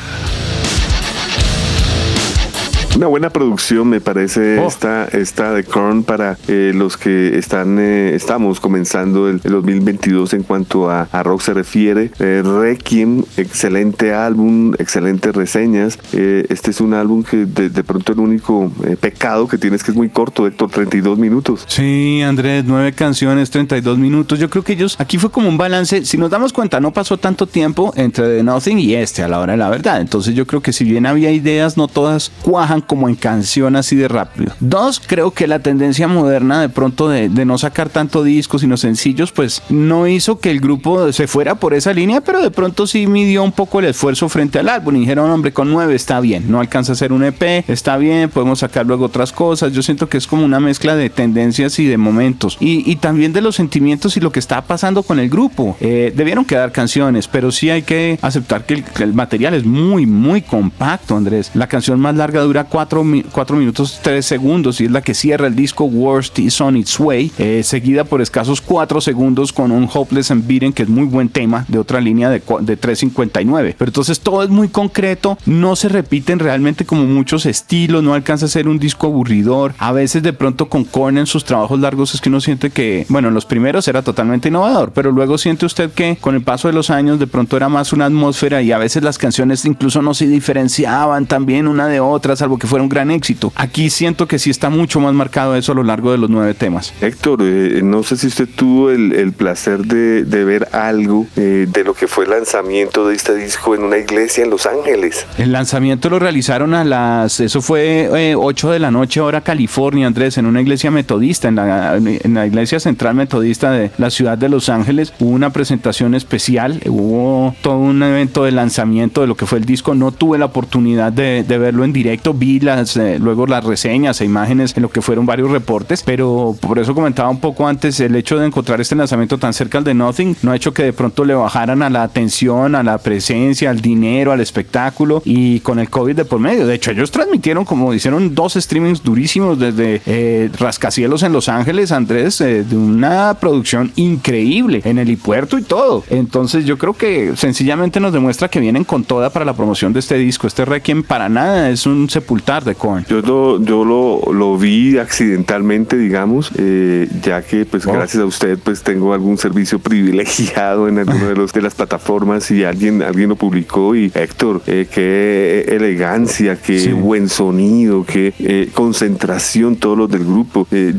Una 2.98 3.06
buena 3.06 3.30
producción 3.30 3.88
me 3.88 4.00
parece 4.00 4.58
oh. 4.58 4.66
esta, 4.66 5.04
esta 5.04 5.52
de 5.52 5.62
Korn 5.62 6.02
para 6.02 6.36
eh, 6.48 6.72
los 6.74 6.96
que 6.96 7.38
están 7.38 7.78
eh, 7.78 8.10
estamos 8.12 8.58
comenzando 8.58 9.28
el, 9.28 9.40
2022 9.40 10.34
en 10.34 10.42
cuanto 10.42 10.90
a, 10.90 11.06
rock 11.22 11.42
se 11.42 11.54
refiere. 11.54 12.10
Eh, 12.18 12.42
Requiem, 12.44 13.22
excelente 13.36 14.12
álbum, 14.12 14.74
excelentes 14.80 15.32
reseñas. 15.32 15.96
este 16.10 16.72
es 16.72 16.80
un 16.80 16.92
álbum 16.92 17.22
que 17.22 17.46
de, 17.46 17.84
pronto 17.84 18.14
el 18.14 18.18
único 18.18 18.72
pecado 19.00 19.46
que 19.46 19.58
tienes 19.58 19.84
que 19.84 19.92
es 19.92 19.96
muy 19.96 20.08
corto, 20.08 20.48
Héctor, 20.48 20.68
32 20.68 21.18
minutos. 21.18 21.66
Sí, 21.68 22.20
Andrés, 22.22 22.64
nueve 22.66 22.94
canciones, 22.94 23.48
32 23.50 23.96
minutos. 23.96 24.40
Yo 24.40 24.50
creo 24.50 24.64
que 24.64 24.72
ellos, 24.72 24.96
aquí 24.98 25.18
fue 25.18 25.30
como 25.30 25.48
un 25.48 25.56
balance. 25.56 26.04
Si 26.04 26.16
nos 26.16 26.30
damos 26.30 26.52
cuenta, 26.52 26.80
no 26.80 26.92
pasó 26.92 27.16
tanto 27.16 27.46
tiempo 27.46 27.92
entre 27.94 28.38
The 28.38 28.42
Nothing 28.42 28.80
y 28.80 28.94
este 28.96 29.22
a 29.22 29.28
la 29.28 29.38
hora 29.38 29.52
de 29.52 29.58
la 29.58 29.70
verdad. 29.70 30.00
Entonces 30.00 30.34
yo 30.34 30.48
creo 30.48 30.62
que 30.62 30.72
si 30.72 30.82
bien 30.82 31.06
había 31.06 31.30
ideas, 31.30 31.76
no 31.76 31.86
todas 31.86 32.32
cuajan 32.42 32.80
como 32.88 33.08
en 33.08 33.14
canción 33.14 33.76
así 33.76 33.94
de 33.94 34.08
rápido. 34.08 34.52
Dos, 34.58 35.00
creo 35.04 35.30
que 35.30 35.46
la 35.46 35.60
tendencia 35.60 36.08
moderna 36.08 36.60
de 36.60 36.68
pronto 36.68 37.08
de, 37.08 37.28
no 37.28 37.56
sacar 37.58 37.88
tanto 37.88 38.24
discos 38.24 38.62
sino 38.62 38.76
sencillos, 38.76 39.30
pues 39.30 39.62
no 39.68 40.08
hizo 40.08 40.40
que 40.40 40.50
el 40.50 40.58
grupo 40.58 41.12
se 41.12 41.28
fuera 41.28 41.54
por 41.54 41.74
esa 41.74 41.92
línea, 41.92 42.20
pero 42.20 42.42
de 42.42 42.50
pronto 42.50 42.86
sí 42.86 43.06
midió 43.06 43.44
un 43.44 43.52
poco 43.52 43.78
el 43.78 43.86
esfuerzo 43.86 44.28
frente 44.28 44.58
al 44.58 44.68
álbum 44.68 44.96
y 44.96 45.00
dijeron, 45.00 45.30
hombre, 45.30 45.52
con 45.52 45.70
nueve 45.70 45.94
está 45.94 46.18
bien, 46.20 46.50
no 46.50 46.58
alcanza 46.58 46.92
a 46.92 46.96
ser 46.96 47.12
un 47.12 47.22
EP, 47.22 47.64
está 47.68 47.96
bien, 47.96 48.30
podemos 48.30 48.58
sacar 48.58 48.86
luego 48.86 49.04
otras 49.04 49.32
cosas. 49.32 49.72
Yo 49.72 49.82
siento 49.82 50.08
que 50.08 50.16
es 50.16 50.26
como 50.26 50.44
una 50.44 50.58
mezcla 50.58 50.96
de 50.96 51.10
tendencias 51.10 51.78
y 51.78 51.86
de 51.86 51.98
momentos 51.98 52.56
y, 52.58 52.90
y 52.90 52.96
también 52.96 53.32
de 53.32 53.42
los 53.42 53.56
sentimientos 53.56 54.16
y 54.16 54.20
lo 54.20 54.32
que 54.32 54.40
está 54.40 54.62
pasando 54.62 55.02
con 55.02 55.18
el 55.18 55.28
grupo. 55.28 55.76
Eh, 55.80 56.12
debieron 56.16 56.44
quedar 56.44 56.72
canciones, 56.72 57.28
pero 57.28 57.52
sí 57.52 57.70
hay 57.70 57.82
que 57.82 58.18
aceptar 58.22 58.64
que 58.64 58.74
el, 58.74 58.84
el, 59.00 59.14
material 59.14 59.54
es 59.54 59.64
muy, 59.64 60.06
muy 60.06 60.42
compacto, 60.42 61.16
Andrés. 61.16 61.50
La 61.54 61.66
canción 61.66 62.00
más 62.00 62.14
larga 62.14 62.40
dura 62.40 62.64
4, 62.86 63.56
minutos 63.56 64.00
3 64.02 64.24
segundos 64.24 64.80
y 64.80 64.84
es 64.84 64.90
la 64.90 65.02
que 65.02 65.14
cierra 65.14 65.46
el 65.46 65.54
disco 65.56 65.84
Worst 65.84 66.38
is 66.38 66.60
on 66.60 66.76
its 66.76 66.98
way, 67.00 67.32
eh, 67.38 67.62
seguida 67.64 68.04
por 68.04 68.20
escasos 68.20 68.60
4 68.60 69.00
segundos 69.00 69.52
con 69.52 69.72
un 69.72 69.88
Hopeless 69.92 70.30
and 70.30 70.46
Beaten, 70.46 70.72
que 70.72 70.84
es 70.84 70.88
muy 70.88 71.04
buen 71.04 71.28
tema, 71.28 71.64
de 71.68 71.78
otra 71.78 72.00
línea 72.00 72.30
de, 72.30 72.38
de 72.38 72.80
3.59. 72.80 73.74
Pero 73.76 73.88
entonces 73.88 74.20
todo 74.20 74.42
es 74.42 74.48
muy 74.48 74.68
concreto, 74.68 75.38
no 75.46 75.76
se 75.76 75.88
repiten 75.88 76.38
realmente 76.38 76.84
como 76.84 77.04
muchos 77.04 77.46
estilos, 77.46 78.02
no 78.02 78.14
alcanza 78.14 78.46
a 78.46 78.48
ser 78.48 78.68
un 78.68 78.78
disco 78.78 79.06
aburridor. 79.06 79.74
A 79.78 79.92
veces 79.92 80.22
de 80.22 80.32
pronto 80.32 80.68
con 80.68 80.84
Korn 80.84 81.18
en 81.18 81.26
sus 81.26 81.44
trabajos 81.44 81.80
largos 81.80 82.14
es 82.14 82.20
que 82.20 82.28
uno 82.28 82.40
siente 82.40 82.70
que, 82.70 83.06
bueno, 83.08 83.28
en 83.28 83.34
los 83.34 83.46
primeros 83.46 83.88
era 83.88 84.02
totalmente 84.02 84.48
innovador, 84.48 84.92
pero 84.92 85.10
luego 85.10 85.38
siente 85.38 85.66
usted 85.66 85.90
que 85.90 86.16
con 86.20 86.34
el 86.34 86.42
paso 86.42 86.68
de 86.68 86.74
los 86.74 86.90
años 86.90 87.18
de 87.18 87.26
pronto 87.26 87.56
era 87.56 87.68
más 87.68 87.92
una 87.92 88.06
atmósfera 88.06 88.62
y 88.62 88.72
a 88.72 88.78
veces 88.78 89.02
las 89.02 89.18
canciones 89.18 89.64
incluso 89.64 90.02
no 90.02 90.14
se 90.14 90.26
diferenciaban 90.26 91.26
también 91.26 91.66
una 91.66 91.88
de 91.88 92.00
otra, 92.00 92.36
salvo 92.36 92.58
que 92.58 92.66
fuera 92.68 92.82
un 92.82 92.88
gran 92.88 93.10
éxito. 93.10 93.52
Aquí 93.56 93.90
siento 93.90 94.28
que 94.28 94.38
sí 94.38 94.50
está 94.50 94.70
mucho 94.70 95.00
más 95.00 95.14
marcado 95.14 95.56
eso 95.56 95.72
a 95.72 95.74
lo 95.74 95.82
largo 95.82 96.12
de 96.12 96.18
los 96.18 96.30
nueve 96.30 96.54
temas. 96.54 96.92
Héctor, 97.00 97.40
eh, 97.42 97.80
no 97.82 98.02
sé 98.02 98.16
si 98.16 98.28
usted 98.28 98.48
tuvo 98.48 98.90
el, 98.90 99.12
el 99.12 99.32
placer 99.32 99.80
de, 99.80 100.24
de, 100.24 100.44
ver 100.44 100.68
algo 100.72 101.26
eh, 101.36 101.66
de 101.68 101.84
lo 101.84 101.94
que 101.94 102.06
fue 102.06 102.24
el 102.24 102.30
lanzamiento 102.30 103.08
de 103.08 103.14
este 103.14 103.34
disco 103.34 103.74
en 103.74 103.82
una 103.82 103.98
iglesia 103.98 104.44
en 104.44 104.50
Los 104.50 104.66
Ángeles. 104.66 105.26
El 105.36 105.52
lanzamiento 105.52 106.08
lo 106.10 106.18
realizaron 106.18 106.74
a 106.74 106.84
las, 106.84 107.40
eso 107.40 107.60
fue 107.60 108.08
eh, 108.30 108.34
8 108.36 108.70
de 108.70 108.78
la 108.78 108.90
noche 108.90 109.20
hora 109.20 109.40
California, 109.40 110.06
Andrés, 110.06 110.38
en 110.38 110.46
una 110.46 110.60
iglesia 110.60 110.90
metodista, 110.90 111.48
en 111.48 111.56
la, 111.56 111.96
en 111.96 112.34
la 112.34 112.46
iglesia 112.46 112.80
central 112.80 113.14
metodista 113.14 113.70
de 113.70 113.90
la 113.98 114.10
ciudad 114.10 114.38
de 114.38 114.48
Los 114.48 114.68
Ángeles. 114.68 115.12
Hubo 115.18 115.30
una 115.30 115.50
presentación 115.50 116.14
especial, 116.14 116.80
hubo 116.86 117.54
todo 117.62 117.78
un 117.78 118.02
evento 118.02 118.44
de 118.44 118.52
lanzamiento 118.52 119.20
de 119.20 119.26
lo 119.26 119.36
que 119.36 119.46
fue 119.46 119.58
el 119.58 119.64
disco. 119.64 119.94
No 119.94 120.12
tuve 120.12 120.38
la 120.38 120.46
oportunidad 120.46 121.12
de, 121.12 121.44
de 121.44 121.58
verlo 121.58 121.84
en 121.84 121.92
directo, 121.92 122.34
vi 122.34 122.57
las, 122.60 122.96
eh, 122.96 123.18
luego 123.18 123.46
las 123.46 123.64
reseñas 123.64 124.20
e 124.20 124.24
imágenes 124.24 124.76
en 124.76 124.82
lo 124.82 124.90
que 124.90 125.02
fueron 125.02 125.26
varios 125.26 125.50
reportes, 125.50 126.02
pero 126.02 126.56
por 126.60 126.78
eso 126.78 126.94
comentaba 126.94 127.28
un 127.28 127.40
poco 127.40 127.66
antes 127.66 128.00
el 128.00 128.14
hecho 128.16 128.38
de 128.38 128.46
encontrar 128.46 128.80
este 128.80 128.94
lanzamiento 128.94 129.38
tan 129.38 129.52
cerca 129.52 129.78
al 129.78 129.84
de 129.84 129.94
Nothing 129.94 130.36
no 130.42 130.52
ha 130.52 130.56
hecho 130.56 130.72
que 130.72 130.84
de 130.84 130.92
pronto 130.92 131.24
le 131.24 131.34
bajaran 131.34 131.82
a 131.82 131.90
la 131.90 132.02
atención, 132.02 132.74
a 132.74 132.82
la 132.82 132.98
presencia, 132.98 133.70
al 133.70 133.80
dinero, 133.80 134.32
al 134.32 134.40
espectáculo 134.40 135.22
y 135.24 135.60
con 135.60 135.78
el 135.78 135.90
COVID 135.90 136.16
de 136.16 136.24
por 136.24 136.38
medio. 136.38 136.66
De 136.66 136.74
hecho, 136.74 136.90
ellos 136.90 137.10
transmitieron, 137.10 137.64
como 137.64 137.92
hicieron 137.92 138.34
dos 138.34 138.54
streamings 138.54 139.02
durísimos 139.02 139.58
desde 139.58 140.00
eh, 140.06 140.50
Rascacielos 140.58 141.22
en 141.22 141.32
Los 141.32 141.48
Ángeles, 141.48 141.92
Andrés, 141.92 142.40
eh, 142.40 142.64
de 142.64 142.76
una 142.76 143.34
producción 143.34 143.92
increíble 143.96 144.80
en 144.84 144.98
el 144.98 145.08
puerto 145.16 145.58
y 145.58 145.62
todo. 145.62 146.04
Entonces 146.10 146.64
yo 146.64 146.78
creo 146.78 146.92
que 146.92 147.34
sencillamente 147.36 148.00
nos 148.00 148.12
demuestra 148.12 148.48
que 148.48 148.60
vienen 148.60 148.84
con 148.84 149.04
toda 149.04 149.30
para 149.30 149.44
la 149.44 149.54
promoción 149.54 149.92
de 149.92 150.00
este 150.00 150.16
disco. 150.16 150.46
Este 150.46 150.64
Requiem 150.64 151.02
para 151.02 151.28
nada 151.28 151.70
es 151.70 151.86
un 151.86 152.08
sepultar 152.48 152.64
de 152.64 152.74
Korn. 152.74 153.04
Yo 153.08 153.20
lo, 153.20 153.62
yo 153.62 153.84
lo, 153.84 154.32
lo 154.32 154.56
vi 154.56 154.98
accidentalmente, 154.98 155.96
digamos, 155.96 156.50
eh, 156.56 157.08
ya 157.22 157.42
que 157.42 157.66
pues 157.66 157.86
gracias 157.86 158.22
a 158.22 158.26
usted 158.26 158.58
pues 158.62 158.82
tengo 158.82 159.12
algún 159.12 159.38
servicio 159.38 159.78
privilegiado 159.88 160.88
en 160.88 160.98
alguna 160.98 161.28
de, 161.28 161.36
los, 161.36 161.52
de 161.52 161.62
las 161.62 161.74
plataformas 161.74 162.50
y 162.50 162.64
alguien, 162.64 163.02
alguien 163.02 163.28
lo 163.28 163.36
publicó 163.36 163.94
y 163.94 164.10
Héctor, 164.14 164.62
eh, 164.66 164.86
qué 164.92 165.66
elegancia, 165.68 166.56
qué 166.56 166.78
sí. 166.78 166.92
buen 166.92 167.28
sonido, 167.28 168.04
qué 168.04 168.32
eh, 168.38 168.70
concentración 168.72 169.76
todos 169.76 169.98
los 169.98 170.10
del 170.10 170.24
grupo. 170.24 170.66
Eh, 170.70 170.94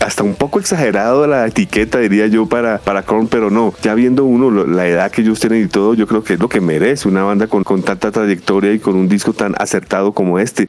hasta 0.00 0.22
un 0.22 0.34
poco 0.34 0.58
exagerado 0.58 1.26
la 1.26 1.46
etiqueta 1.46 1.98
diría 1.98 2.26
yo 2.26 2.46
para, 2.46 2.78
para 2.78 3.02
Korn, 3.02 3.28
pero 3.28 3.50
no, 3.50 3.72
ya 3.82 3.94
viendo 3.94 4.24
uno 4.24 4.50
la 4.50 4.86
edad 4.86 5.10
que 5.10 5.22
ellos 5.22 5.40
tienen 5.40 5.64
y 5.64 5.68
todo, 5.68 5.94
yo 5.94 6.06
creo 6.06 6.24
que 6.24 6.34
es 6.34 6.40
lo 6.40 6.48
que 6.48 6.60
merece 6.60 7.08
una 7.08 7.22
banda 7.22 7.46
con, 7.46 7.62
con 7.62 7.82
tanta 7.82 8.10
trayectoria 8.10 8.72
y 8.72 8.78
con 8.78 8.96
un 8.96 9.08
disco 9.08 9.32
tan 9.32 9.54
acertado 9.58 10.12
como 10.12 10.38
este. 10.38 10.68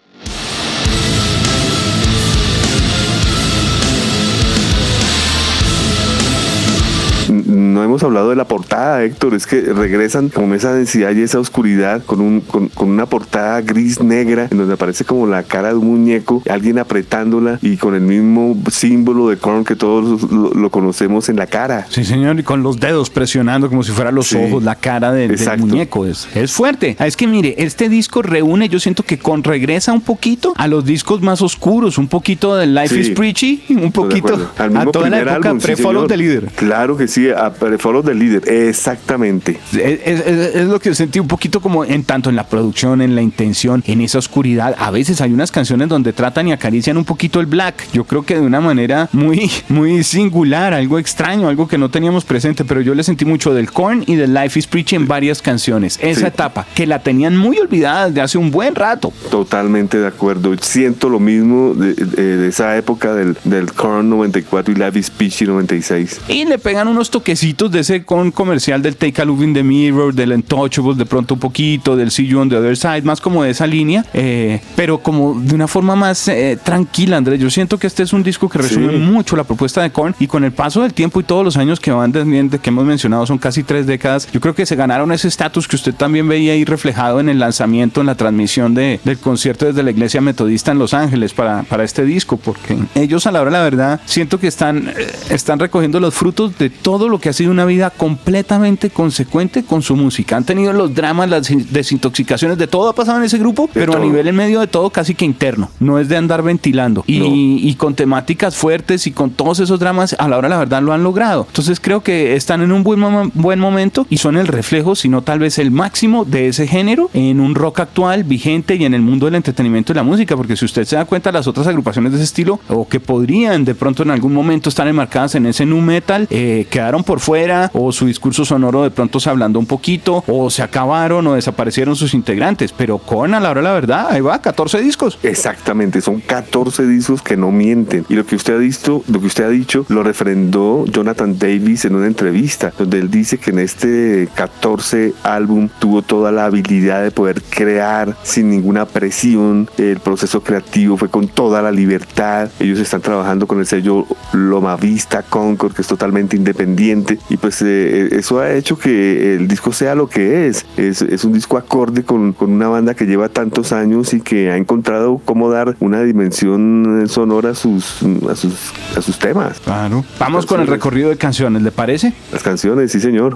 Hemos 7.89 8.03
hablado 8.03 8.29
de 8.29 8.35
la 8.35 8.47
portada, 8.47 9.03
Héctor, 9.03 9.33
es 9.33 9.45
que 9.45 9.61
regresan 9.61 10.29
con 10.29 10.53
esa 10.53 10.73
densidad 10.73 11.11
y 11.11 11.21
esa 11.21 11.39
oscuridad, 11.39 12.03
con, 12.05 12.21
un, 12.21 12.41
con, 12.41 12.69
con, 12.69 12.89
una 12.89 13.05
portada 13.05 13.61
gris 13.61 14.01
negra, 14.01 14.47
en 14.49 14.57
donde 14.57 14.73
aparece 14.73 15.05
como 15.05 15.27
la 15.27 15.43
cara 15.43 15.69
de 15.69 15.75
un 15.75 15.87
muñeco, 15.87 16.41
alguien 16.49 16.79
apretándola 16.79 17.59
y 17.61 17.77
con 17.77 17.95
el 17.95 18.01
mismo 18.01 18.57
símbolo 18.71 19.29
de 19.29 19.37
Korn 19.37 19.63
que 19.65 19.75
todos 19.75 20.31
lo, 20.31 20.51
lo, 20.53 20.69
conocemos 20.69 21.29
en 21.29 21.37
la 21.37 21.47
cara. 21.47 21.85
Sí, 21.89 22.03
señor, 22.03 22.39
y 22.39 22.43
con 22.43 22.63
los 22.63 22.79
dedos 22.79 23.09
presionando 23.09 23.69
como 23.69 23.83
si 23.83 23.91
fueran 23.91 24.15
los 24.15 24.27
sí. 24.27 24.37
ojos, 24.37 24.63
la 24.63 24.75
cara 24.75 25.11
de, 25.11 25.27
del 25.27 25.59
muñeco. 25.59 26.05
Es, 26.05 26.27
es 26.35 26.51
fuerte. 26.51 26.95
Es 26.99 27.17
que 27.17 27.27
mire, 27.27 27.55
este 27.57 27.89
disco 27.89 28.21
reúne, 28.21 28.69
yo 28.69 28.79
siento 28.79 29.03
que 29.03 29.17
con 29.17 29.43
regresa 29.43 29.93
un 29.93 30.01
poquito 30.01 30.53
a 30.57 30.67
los 30.67 30.85
discos 30.85 31.21
más 31.21 31.41
oscuros, 31.41 31.97
un 31.97 32.07
poquito 32.07 32.55
de 32.55 32.67
Life 32.67 32.95
sí. 32.95 33.01
is 33.01 33.09
Preachy, 33.11 33.63
un 33.69 33.91
poquito 33.91 34.51
a 34.57 34.85
toda 34.85 35.09
la 35.09 35.21
época 35.21 35.55
pre-Follow 35.55 36.03
sí, 36.03 36.07
the 36.07 36.17
Leader. 36.17 36.45
Claro 36.55 36.97
que 36.97 37.07
sí, 37.07 37.29
a 37.29 37.51
Follow 37.79 38.03
the 38.03 38.13
Leader, 38.13 38.43
exactamente. 38.47 39.59
Es, 39.73 39.99
es, 40.05 40.55
es, 40.55 40.67
lo 40.67 40.79
que 40.79 40.93
sentí 40.93 41.19
un 41.19 41.27
poquito 41.27 41.61
como 41.61 41.85
en 41.85 42.03
tanto 42.03 42.29
en 42.29 42.35
la 42.35 42.47
producción, 42.47 43.01
en 43.01 43.15
la 43.15 43.21
intención, 43.21 43.83
en 43.87 44.01
esa 44.01 44.19
oscuridad. 44.19 44.75
A 44.77 44.91
veces 44.91 45.21
hay 45.21 45.31
unas 45.31 45.51
canciones 45.51 45.87
donde 45.87 46.13
tratan 46.13 46.47
y 46.47 46.51
acarician 46.51 46.97
un 46.97 47.05
poquito 47.05 47.39
el 47.39 47.45
black. 47.45 47.87
Yo 47.93 48.03
creo 48.03 48.23
que 48.23 48.35
de 48.35 48.41
una 48.41 48.61
manera 48.61 49.09
muy, 49.11 49.49
muy 49.69 50.03
singular, 50.03 50.73
algo 50.73 50.99
extraño, 50.99 51.47
algo 51.47 51.67
que 51.67 51.77
no 51.77 51.89
teníamos 51.89 52.25
presente, 52.25 52.65
pero 52.65 52.81
yo 52.81 52.93
le 52.93 53.03
sentí 53.03 53.25
mucho 53.25 53.53
del 53.53 53.71
Korn 53.71 54.03
y 54.05 54.15
del 54.15 54.33
Life 54.33 54.59
is 54.59 54.67
Preachy 54.67 54.95
en 54.95 55.07
varias 55.07 55.41
canciones. 55.41 55.97
Esa 56.01 56.21
sí. 56.21 56.25
etapa, 56.27 56.65
que 56.75 56.85
la 56.85 57.01
tenían 57.01 57.37
muy 57.37 57.57
olvidada 57.57 58.07
desde 58.07 58.21
hace 58.21 58.37
un 58.37 58.51
buen 58.51 58.75
rato. 58.75 59.13
Totalmente 59.31 59.97
de 59.97 60.07
acuerdo. 60.07 60.53
Siento 60.61 61.09
lo 61.09 61.19
mismo 61.19 61.73
de, 61.73 61.93
de, 61.93 62.37
de 62.37 62.47
esa 62.47 62.75
época 62.77 63.13
del, 63.13 63.37
del 63.43 63.71
Korn 63.71 64.09
94 64.09 64.73
y 64.73 64.75
Life 64.75 64.99
is 64.99 65.09
Preachy 65.09 65.45
96. 65.45 66.21
Y 66.27 66.45
le 66.45 66.57
pegan 66.59 66.87
unos 66.87 67.09
toquecitos 67.09 67.68
de 67.71 67.79
ese 67.81 68.03
con 68.03 68.31
comercial 68.31 68.81
del 68.81 68.95
Take 68.95 69.21
a 69.21 69.25
Look 69.25 69.43
in 69.43 69.53
the 69.53 69.63
Mirror, 69.63 70.13
del 70.13 70.31
Untouchables, 70.33 70.97
de 70.97 71.05
pronto 71.05 71.35
un 71.35 71.39
poquito, 71.39 71.95
del 71.95 72.11
See 72.11 72.27
You 72.27 72.39
on 72.39 72.49
the 72.49 72.57
Other 72.57 72.77
Side, 72.77 73.01
más 73.03 73.21
como 73.21 73.43
de 73.43 73.51
esa 73.51 73.67
línea, 73.67 74.05
eh, 74.13 74.61
pero 74.75 74.99
como 74.99 75.39
de 75.39 75.55
una 75.55 75.67
forma 75.67 75.95
más 75.95 76.27
eh, 76.27 76.57
tranquila, 76.61 77.17
Andrés. 77.17 77.39
Yo 77.39 77.49
siento 77.49 77.77
que 77.77 77.87
este 77.87 78.03
es 78.03 78.13
un 78.13 78.23
disco 78.23 78.49
que 78.49 78.57
resume 78.57 78.93
sí. 78.93 78.99
mucho 78.99 79.35
la 79.35 79.43
propuesta 79.43 79.81
de 79.81 79.91
Korn 79.91 80.15
y 80.19 80.27
con 80.27 80.43
el 80.43 80.51
paso 80.51 80.81
del 80.81 80.93
tiempo 80.93 81.19
y 81.19 81.23
todos 81.23 81.43
los 81.43 81.57
años 81.57 81.79
que 81.79 81.91
van 81.91 82.11
desde 82.11 82.59
que 82.59 82.69
hemos 82.69 82.85
mencionado, 82.85 83.25
son 83.25 83.37
casi 83.37 83.63
tres 83.63 83.85
décadas, 83.85 84.27
yo 84.31 84.39
creo 84.39 84.55
que 84.55 84.65
se 84.65 84.75
ganaron 84.75 85.11
ese 85.11 85.27
estatus 85.27 85.67
que 85.67 85.75
usted 85.75 85.93
también 85.93 86.27
veía 86.27 86.53
ahí 86.53 86.65
reflejado 86.65 87.19
en 87.19 87.29
el 87.29 87.39
lanzamiento, 87.39 88.01
en 88.01 88.07
la 88.07 88.15
transmisión 88.15 88.73
de, 88.73 88.99
del 89.03 89.17
concierto 89.17 89.65
desde 89.65 89.83
la 89.83 89.91
iglesia 89.91 90.21
metodista 90.21 90.71
en 90.71 90.79
Los 90.79 90.93
Ángeles 90.93 91.33
para, 91.33 91.63
para 91.63 91.83
este 91.83 92.03
disco, 92.05 92.37
porque 92.37 92.77
ellos 92.95 93.27
a 93.27 93.31
la 93.31 93.41
hora 93.41 93.51
la 93.51 93.63
verdad 93.63 94.01
siento 94.05 94.39
que 94.39 94.47
están, 94.47 94.89
eh, 94.89 95.07
están 95.29 95.59
recogiendo 95.59 95.99
los 95.99 96.13
frutos 96.13 96.57
de 96.57 96.69
todo 96.69 97.09
lo 97.09 97.19
que 97.19 97.29
ha 97.29 97.33
sido 97.33 97.51
una 97.51 97.58
vida 97.65 97.89
completamente 97.89 98.89
consecuente 98.89 99.63
con 99.63 99.81
su 99.81 99.95
música. 99.95 100.37
Han 100.37 100.43
tenido 100.43 100.73
los 100.73 100.93
dramas, 100.93 101.29
las 101.29 101.47
desintoxicaciones, 101.71 102.57
de 102.57 102.67
todo 102.67 102.89
ha 102.89 102.93
pasado 102.93 103.17
en 103.19 103.23
ese 103.25 103.37
grupo, 103.37 103.69
pero 103.73 103.95
a 103.95 103.99
nivel 103.99 104.27
en 104.27 104.35
medio 104.35 104.59
de 104.59 104.67
todo 104.67 104.89
casi 104.89 105.15
que 105.15 105.25
interno. 105.25 105.69
No 105.79 105.99
es 105.99 106.09
de 106.09 106.17
andar 106.17 106.43
ventilando. 106.43 107.03
Y, 107.07 107.19
no. 107.19 107.25
y, 107.29 107.75
con 107.75 107.95
temáticas 107.95 108.55
fuertes 108.55 109.07
y 109.07 109.11
con 109.11 109.31
todos 109.31 109.59
esos 109.59 109.79
dramas, 109.79 110.15
a 110.19 110.27
la 110.27 110.37
hora 110.37 110.49
la 110.49 110.57
verdad 110.57 110.81
lo 110.81 110.93
han 110.93 111.03
logrado. 111.03 111.45
Entonces 111.47 111.79
creo 111.79 112.01
que 112.01 112.35
están 112.35 112.61
en 112.61 112.71
un 112.71 112.83
buen, 112.83 112.99
mom 112.99 113.31
buen 113.33 113.59
momento 113.59 114.05
y 114.09 114.17
son 114.17 114.37
el 114.37 114.47
reflejo, 114.47 114.95
si 114.95 115.09
no 115.09 115.21
tal 115.21 115.39
vez 115.39 115.57
el 115.57 115.71
máximo 115.71 116.25
de 116.25 116.47
ese 116.47 116.67
género 116.67 117.09
en 117.13 117.39
un 117.39 117.55
rock 117.55 117.79
actual, 117.81 118.23
vigente 118.23 118.75
y 118.75 118.85
en 118.85 118.93
el 118.93 119.01
mundo 119.01 119.25
del 119.25 119.35
entretenimiento 119.35 119.93
y 119.93 119.95
la 119.95 120.03
música. 120.03 120.35
Porque 120.35 120.55
si 120.55 120.65
usted 120.65 120.85
se 120.85 120.95
da 120.95 121.05
cuenta, 121.05 121.31
las 121.31 121.47
otras 121.47 121.67
agrupaciones 121.67 122.11
de 122.11 122.17
ese 122.17 122.25
estilo, 122.25 122.59
o 122.67 122.87
que 122.87 122.99
podrían 122.99 123.65
de 123.65 123.75
pronto 123.75 124.03
en 124.03 124.11
algún 124.11 124.33
momento 124.33 124.69
estar 124.69 124.87
enmarcadas 124.87 125.35
en 125.35 125.45
ese 125.45 125.65
nu 125.65 125.81
metal, 125.81 126.27
eh, 126.29 126.67
quedaron 126.69 127.03
por 127.03 127.19
fuera 127.19 127.48
o 127.73 127.91
su 127.91 128.05
discurso 128.05 128.45
sonoro 128.45 128.83
de 128.83 128.91
pronto 128.91 129.19
se 129.19 129.29
ablandó 129.29 129.59
un 129.59 129.65
poquito, 129.65 130.23
o 130.27 130.49
se 130.49 130.61
acabaron 130.61 131.25
o 131.27 131.33
desaparecieron 131.33 131.95
sus 131.95 132.13
integrantes. 132.13 132.71
Pero 132.71 132.97
con 132.97 133.33
a 133.33 133.39
la 133.39 133.51
hora 133.51 133.61
de 133.61 133.67
la 133.67 133.73
verdad, 133.73 134.07
ahí 134.09 134.21
va, 134.21 134.41
14 134.41 134.81
discos. 134.81 135.19
Exactamente, 135.23 136.01
son 136.01 136.21
14 136.21 136.85
discos 136.87 137.21
que 137.21 137.37
no 137.37 137.51
mienten. 137.51 138.05
Y 138.09 138.15
lo 138.15 138.25
que 138.25 138.35
usted 138.35 138.55
ha 138.55 138.57
visto, 138.57 139.03
lo 139.07 139.19
que 139.19 139.27
usted 139.27 139.45
ha 139.45 139.49
dicho, 139.49 139.85
lo 139.89 140.03
refrendó 140.03 140.85
Jonathan 140.85 141.37
Davis 141.37 141.85
en 141.85 141.95
una 141.95 142.07
entrevista, 142.07 142.71
donde 142.77 142.99
él 142.99 143.09
dice 143.09 143.37
que 143.37 143.51
en 143.51 143.59
este 143.59 144.29
14 144.35 145.13
álbum 145.23 145.69
tuvo 145.79 146.01
toda 146.01 146.31
la 146.31 146.45
habilidad 146.45 147.03
de 147.03 147.11
poder 147.11 147.41
crear 147.41 148.15
sin 148.23 148.49
ninguna 148.49 148.85
presión. 148.85 149.69
El 149.77 149.99
proceso 149.99 150.41
creativo 150.41 150.97
fue 150.97 151.09
con 151.09 151.27
toda 151.27 151.61
la 151.61 151.71
libertad. 151.71 152.49
Ellos 152.59 152.79
están 152.79 153.01
trabajando 153.01 153.47
con 153.47 153.59
el 153.59 153.65
sello 153.65 154.05
Loma 154.33 154.75
Vista 154.75 155.23
Concord, 155.23 155.73
que 155.73 155.81
es 155.81 155.87
totalmente 155.87 156.35
independiente. 156.35 157.19
Pues 157.41 157.61
eh, 157.61 158.09
eso 158.11 158.39
ha 158.39 158.53
hecho 158.53 158.77
que 158.77 159.35
el 159.35 159.47
disco 159.47 159.73
sea 159.73 159.95
lo 159.95 160.07
que 160.07 160.47
es. 160.47 160.65
Es, 160.77 161.01
es 161.01 161.23
un 161.23 161.33
disco 161.33 161.57
acorde 161.57 162.03
con, 162.03 162.33
con 162.33 162.51
una 162.51 162.67
banda 162.67 162.93
que 162.93 163.05
lleva 163.05 163.29
tantos 163.29 163.71
años 163.71 164.13
y 164.13 164.21
que 164.21 164.51
ha 164.51 164.57
encontrado 164.57 165.21
cómo 165.23 165.49
dar 165.49 165.75
una 165.79 166.01
dimensión 166.01 167.05
sonora 167.07 167.51
a 167.51 167.55
sus, 167.55 168.01
a 168.29 168.35
sus, 168.35 168.53
a 168.95 169.01
sus 169.01 169.19
temas. 169.19 169.59
Claro. 169.59 170.03
Vamos 170.19 170.45
con 170.45 170.61
el 170.61 170.67
recorrido 170.67 171.09
de 171.09 171.17
canciones, 171.17 171.61
¿le 171.61 171.71
parece? 171.71 172.13
Las 172.31 172.43
canciones, 172.43 172.91
sí 172.91 172.99
señor. 172.99 173.35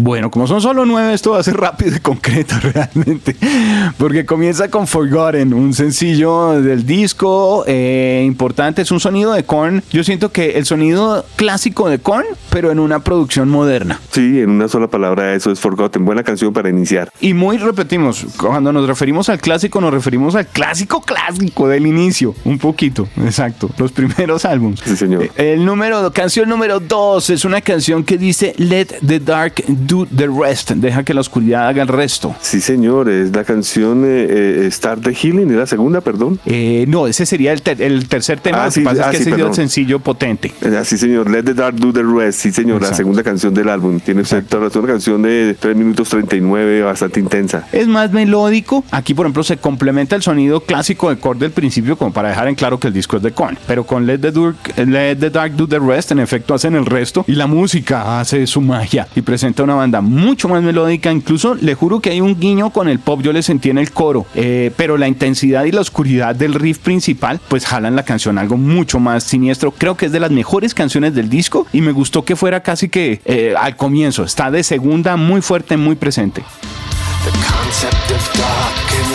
Bueno, 0.00 0.30
como 0.30 0.46
son 0.46 0.60
solo 0.60 0.86
nueve, 0.86 1.12
esto 1.12 1.32
va 1.32 1.40
a 1.40 1.42
ser 1.42 1.56
rápido 1.56 1.96
y 1.96 1.98
concreto 1.98 2.54
realmente. 2.62 3.34
Porque 3.96 4.24
comienza 4.24 4.70
con 4.70 4.86
Forgotten, 4.86 5.52
un 5.52 5.74
sencillo 5.74 6.60
del 6.60 6.86
disco 6.86 7.64
eh, 7.66 8.22
importante. 8.24 8.82
Es 8.82 8.92
un 8.92 9.00
sonido 9.00 9.32
de 9.32 9.42
Korn. 9.42 9.82
Yo 9.90 10.04
siento 10.04 10.30
que 10.30 10.52
el 10.52 10.66
sonido 10.66 11.24
clásico 11.34 11.88
de 11.88 11.98
Korn, 11.98 12.24
pero 12.50 12.70
en 12.70 12.78
una 12.78 13.00
producción 13.00 13.48
moderna. 13.48 14.00
Sí, 14.12 14.40
en 14.40 14.50
una 14.50 14.68
sola 14.68 14.86
palabra, 14.86 15.34
eso 15.34 15.50
es 15.50 15.58
Forgotten. 15.58 16.04
Buena 16.04 16.22
canción 16.22 16.52
para 16.52 16.68
iniciar. 16.68 17.10
Y 17.20 17.34
muy 17.34 17.58
repetimos, 17.58 18.24
cuando 18.36 18.72
nos 18.72 18.86
referimos 18.86 19.28
al 19.28 19.40
clásico, 19.40 19.80
nos 19.80 19.92
referimos 19.92 20.36
al 20.36 20.46
clásico 20.46 21.00
clásico 21.00 21.66
del 21.66 21.88
inicio. 21.88 22.36
Un 22.44 22.58
poquito, 22.58 23.08
exacto. 23.24 23.68
Los 23.78 23.90
primeros 23.90 24.44
álbumes. 24.44 24.78
Sí, 24.84 24.96
señor. 24.96 25.24
Eh, 25.24 25.54
El 25.54 25.64
número, 25.64 26.12
canción 26.12 26.48
número 26.48 26.78
dos 26.78 27.30
es 27.30 27.44
una 27.44 27.60
canción 27.60 28.04
que 28.04 28.16
dice 28.16 28.54
Let 28.58 28.86
the 29.04 29.18
Dark 29.18 29.54
do 29.88 30.06
the 30.14 30.28
rest. 30.28 30.70
Deja 30.72 31.02
que 31.02 31.14
la 31.14 31.20
oscuridad 31.22 31.66
haga 31.68 31.82
el 31.82 31.88
resto. 31.88 32.34
Sí, 32.40 32.60
señor, 32.60 33.08
es 33.08 33.34
la 33.34 33.44
canción 33.44 34.04
eh, 34.04 34.26
eh, 34.66 34.68
Start 34.70 35.02
the 35.02 35.14
Healing, 35.14 35.50
es 35.50 35.56
la 35.56 35.66
segunda, 35.66 36.00
perdón. 36.00 36.38
Eh, 36.46 36.84
no, 36.88 37.06
ese 37.06 37.26
sería 37.26 37.52
el, 37.52 37.62
ter- 37.62 37.80
el 37.82 38.06
tercer 38.08 38.40
tema. 38.40 38.58
Ah, 38.62 38.64
Lo 38.66 38.70
que 38.72 38.74
sí, 38.74 38.80
pasa 38.82 39.02
ah, 39.08 39.10
es 39.12 39.18
que 39.18 39.24
sí, 39.24 39.30
ese 39.32 39.48
es 39.48 39.56
sencillo 39.56 39.98
potente. 39.98 40.52
Eh, 40.62 40.80
Sí, 40.84 40.96
señor, 40.98 41.30
Let 41.30 41.42
the 41.44 41.54
Dark 41.54 41.76
do 41.76 41.92
the 41.92 42.02
rest. 42.02 42.40
Sí, 42.40 42.52
señor, 42.52 42.74
la 42.80 42.88
Exacto. 42.88 42.96
segunda 42.98 43.22
canción 43.22 43.52
del 43.54 43.68
álbum. 43.68 43.98
Tiene 44.00 44.20
usted 44.22 44.44
toda 44.44 44.68
una 44.78 44.88
canción 44.92 45.22
de 45.22 45.56
3 45.58 45.74
minutos 45.76 46.08
39, 46.08 46.82
bastante 46.82 47.18
intensa. 47.20 47.66
Es 47.72 47.88
más 47.88 48.12
melódico. 48.12 48.84
Aquí, 48.90 49.14
por 49.14 49.26
ejemplo, 49.26 49.42
se 49.42 49.56
complementa 49.56 50.14
el 50.16 50.22
sonido 50.22 50.60
clásico 50.60 51.10
de 51.10 51.16
Korn 51.18 51.38
del 51.38 51.50
principio, 51.50 51.96
como 51.96 52.12
para 52.12 52.28
dejar 52.28 52.48
en 52.48 52.54
claro 52.54 52.78
que 52.78 52.86
el 52.88 52.92
disco 52.92 53.16
es 53.16 53.22
de 53.22 53.32
Korn. 53.32 53.58
Pero 53.66 53.84
con 53.84 54.06
Let 54.06 54.18
the, 54.18 54.30
Dark, 54.32 54.56
Let 54.76 55.16
the 55.16 55.30
Dark 55.30 55.52
Do 55.56 55.66
the 55.66 55.78
Rest, 55.78 56.12
en 56.12 56.18
efecto, 56.20 56.54
hacen 56.54 56.74
el 56.74 56.86
resto. 56.86 57.24
Y 57.26 57.32
la 57.32 57.46
música 57.46 58.20
hace 58.20 58.46
su 58.46 58.60
magia 58.60 59.08
y 59.16 59.22
presenta 59.22 59.62
una 59.62 59.74
banda 59.78 60.00
mucho 60.00 60.48
más 60.48 60.62
melódica. 60.62 61.10
Incluso 61.12 61.54
le 61.54 61.74
juro 61.74 62.00
que 62.00 62.10
hay 62.10 62.20
un 62.20 62.38
guiño 62.38 62.70
con 62.70 62.88
el 62.88 62.98
pop, 62.98 63.20
yo 63.22 63.32
le 63.32 63.42
sentí 63.42 63.70
en 63.70 63.78
el 63.78 63.92
coro. 63.92 64.26
Eh, 64.34 64.72
pero 64.76 64.96
la 64.96 65.08
intensidad 65.08 65.64
y 65.64 65.72
la 65.72 65.80
oscuridad 65.80 66.34
del 66.34 66.54
riff 66.54 66.78
principal, 66.78 67.40
pues 67.48 67.66
jalan 67.66 67.96
la 67.96 68.04
canción 68.04 68.38
algo 68.38 68.56
mucho 68.56 69.00
más 69.00 69.24
siniestro. 69.24 69.70
Creo 69.72 69.96
que 69.96 70.06
es 70.06 70.12
de 70.12 70.20
las 70.20 70.30
mejores 70.30 70.74
canciones 70.74 71.14
del 71.14 71.28
disco 71.28 71.66
y 71.72 71.80
me 71.80 71.92
gustó 71.92 72.24
que 72.24 72.36
fuera 72.36 72.62
casi 72.62 72.88
que 72.88 73.20
eh, 73.24 73.54
al 73.58 73.76
comienzo. 73.76 74.24
Está 74.24 74.50
de 74.50 74.62
segunda, 74.62 75.16
muy 75.16 75.40
fuerte, 75.40 75.76
muy 75.76 75.96
presente. 75.96 76.42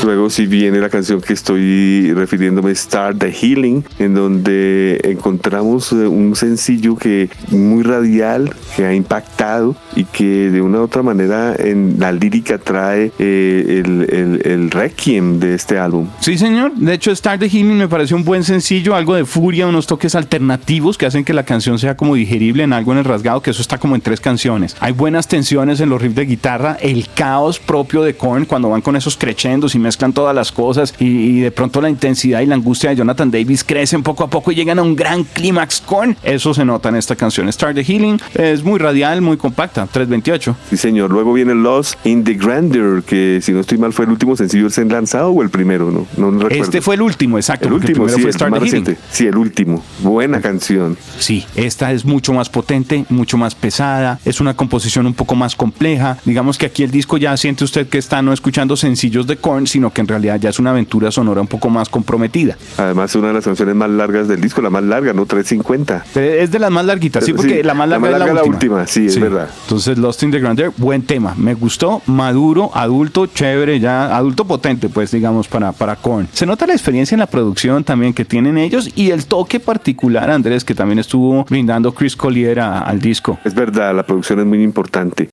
Luego 0.04 0.30
sí 0.30 0.48
viene 0.48 0.80
la 0.80 0.90
canción 0.90 1.22
que 1.22 1.32
estoy 1.32 2.12
refiriéndome, 2.14 2.76
Start 2.76 3.20
the 3.20 3.32
Healing, 3.32 3.86
en 4.00 4.14
donde 4.14 5.00
encontramos 5.04 5.94
eh, 5.94 6.08
un 6.08 6.36
sencillo 6.36 6.98
que 6.98 7.30
muy 7.52 7.84
radial, 7.84 8.54
que 8.76 8.86
ha 8.86 8.94
impactado 8.94 9.78
y 9.96 10.04
que 10.04 10.50
de 10.52 10.62
una 10.62 10.80
u 10.80 10.84
otra 10.84 11.04
manera 11.04 11.56
en 11.58 11.96
la 12.00 12.12
lírica 12.12 12.58
trae 12.58 13.14
eh, 13.18 13.82
el, 13.86 14.08
el, 14.10 14.42
el 14.44 14.72
requiem 14.72 15.40
de 15.40 15.56
este 15.56 15.80
álbum. 15.80 16.10
Sí, 16.20 16.38
señor. 16.38 16.74
De 16.76 16.94
hecho, 16.94 17.16
Start 17.16 17.40
the 17.40 17.50
Healing 17.50 17.78
me 17.78 17.88
pareció 17.88 18.18
un 18.18 18.26
buen 18.26 18.44
sencillo, 18.44 18.96
algo 18.96 19.16
de 19.16 19.24
furia, 19.24 19.68
unos 19.68 19.88
toques 19.88 20.16
alternativos 20.16 20.98
que 20.98 21.06
hacen 21.06 21.24
que 21.24 21.34
la 21.34 21.44
canción 21.44 21.80
sea 21.80 21.96
como 21.96 22.16
digerible 22.16 22.64
en 22.64 22.74
algo 22.74 22.92
en 22.92 22.98
el 22.98 23.06
rasgado, 23.06 23.42
que 23.42 23.52
eso 23.52 23.62
está 23.62 23.78
como 23.78 23.96
en 23.96 24.02
tres 24.02 24.20
canciones. 24.20 24.76
Hay 24.82 24.92
buenas 24.92 25.30
tensiones 25.30 25.80
en 25.80 25.90
los 25.90 26.02
riffs 26.02 26.16
de 26.16 26.26
guitarra, 26.26 26.78
el 26.82 27.08
caos 27.16 27.60
propio 27.60 28.02
de 28.04 28.16
Korn 28.16 28.43
cuando 28.46 28.70
van 28.70 28.82
con 28.82 28.96
esos 28.96 29.18
crescendos 29.18 29.76
y 29.76 29.80
mezclan 29.80 30.14
todas 30.14 30.36
las 30.36 30.52
cosas 30.52 30.94
y, 31.00 31.06
y 31.06 31.40
de 31.42 31.52
pronto 31.52 31.82
la 31.82 31.90
intensidad 31.90 32.42
y 32.42 32.46
la 32.46 32.56
angustia 32.56 32.90
de 32.90 32.98
Jonathan 32.98 33.32
Davis 33.32 33.64
crecen 33.64 34.04
poco 34.04 34.24
a 34.24 34.30
poco 34.30 34.52
y 34.52 34.56
llegan 34.56 34.80
a 34.80 34.82
un 34.82 34.96
gran 34.96 35.24
clímax 35.24 35.82
Korn. 35.82 36.18
Eso 36.24 36.54
se 36.54 36.66
nota 36.66 36.90
en 36.90 36.96
esta 36.96 37.16
canción. 37.16 37.52
Start 37.52 37.76
the 37.76 37.84
Healing 37.84 38.20
es 38.34 38.64
muy 38.64 38.80
radial, 38.80 39.22
muy 39.22 39.38
compacta, 39.38 39.88
328. 39.88 40.56
Sí, 40.70 40.78
señor. 40.78 41.12
Luego 41.12 41.34
viene 41.34 41.54
Lost 41.56 42.06
in 42.06 42.24
the 42.24 42.34
Grandeur, 42.34 43.04
que 43.04 43.40
si 43.42 43.52
no 43.52 43.60
estoy 43.60 43.78
mal 43.78 43.94
fue 43.94 44.06
el 44.06 44.12
último 44.12 44.36
sencillo 44.36 44.70
del 44.70 44.88
lanzado 44.90 45.30
o 45.32 45.42
el 45.42 45.50
primero, 45.50 45.92
no, 45.92 46.08
no 46.18 46.32
recuerdo. 46.32 46.64
Este 46.64 46.82
fue 46.82 46.96
el 46.96 47.02
último, 47.02 47.38
exacto. 47.38 47.68
el 47.68 47.74
último, 47.74 48.08
sí, 48.08 48.16
fue 48.16 48.30
el 48.30 48.34
Start 48.34 48.60
the 48.60 48.70
Healing. 48.70 48.98
Sí, 49.12 49.28
el 49.28 49.38
último. 49.38 49.84
Buena 50.00 50.42
canción. 50.42 50.98
Sí, 51.20 51.46
esta 51.56 51.92
es 51.92 52.06
mucho 52.06 52.34
más 52.34 52.50
potente, 52.50 53.06
mucho 53.10 53.38
más 53.38 53.56
pesada, 53.56 54.20
es 54.26 54.42
una 54.42 54.56
composición 54.56 55.06
un 55.06 55.14
poco 55.14 55.36
más 55.36 55.56
compleja. 55.56 56.18
Digamos 56.26 56.58
que 56.58 56.66
aquí 56.66 56.84
el 56.84 56.92
disco 56.92 57.18
ya 57.18 57.36
siente 57.38 57.64
usted 57.64 57.88
que 57.88 57.98
está 57.98 58.22
no 58.22 58.33
escuchando 58.34 58.76
sencillos 58.76 59.28
de 59.28 59.38
Korn, 59.38 59.68
sino 59.68 59.92
que 59.92 60.02
en 60.02 60.08
realidad 60.08 60.40
ya 60.40 60.50
es 60.50 60.60
una 60.60 60.72
aventura 60.72 61.12
sonora 61.12 61.42
un 61.42 61.48
poco 61.48 61.70
más 61.70 61.90
comprometida. 61.90 62.58
Además, 62.78 63.12
es 63.12 63.16
una 63.16 63.28
de 63.30 63.34
las 63.36 63.46
canciones 63.46 63.76
más 63.76 63.90
largas 63.90 64.28
del 64.28 64.42
disco, 64.42 64.62
la 64.62 64.70
más 64.70 64.84
larga, 64.84 65.14
¿no? 65.14 65.26
350. 65.26 66.04
Eh, 66.16 66.40
Es 66.42 66.52
de 66.52 66.60
las 66.60 66.72
más 66.72 66.86
larguitas, 66.86 67.24
sí, 67.24 67.32
Sí, 67.32 67.38
porque 67.38 67.64
la 67.64 67.74
más 67.74 67.88
la 67.88 67.98
larga 68.00 68.08
es 68.08 68.12
la 68.14 68.18
larga 68.20 68.42
es 68.42 68.48
la 68.48 68.54
última. 68.54 68.88
sí, 68.88 69.06
es 69.08 69.20
verdad. 69.20 69.50
Entonces, 69.64 69.98
Lost 69.98 70.24
in 70.24 70.32
the 70.32 70.40
Grandeur, 70.40 70.74
buen 70.78 71.04
tema, 71.04 71.34
me 71.38 71.54
gustó, 71.54 72.02
maduro, 72.06 72.72
adulto, 72.74 73.26
chévere, 73.28 73.80
ya 73.80 74.16
adulto 74.16 74.46
potente, 74.46 74.90
pues 74.90 75.12
digamos, 75.12 75.48
para, 75.48 75.72
para 75.72 75.96
Korn. 75.96 76.28
Se 76.34 76.46
nota 76.46 76.66
la 76.68 76.74
experiencia 76.74 77.16
en 77.16 77.20
la 77.20 77.28
producción 77.28 77.84
también 77.84 78.14
que 78.14 78.26
tienen 78.26 78.58
ellos 78.58 78.90
y 78.96 79.12
el 79.12 79.26
toque 79.26 79.60
particular, 79.60 80.30
Andrés, 80.32 80.64
que 80.64 80.76
también 80.76 81.00
estuvo 81.00 81.44
brindando 81.50 81.94
Chris 81.94 82.16
Collier 82.16 82.60
a- 82.60 82.80
al 82.80 83.00
disco. 83.00 83.40
Es 83.44 83.54
verdad, 83.54 83.96
la 83.96 84.04
producción 84.06 84.40
es 84.40 84.46
muy 84.46 84.62
importante. 84.64 85.30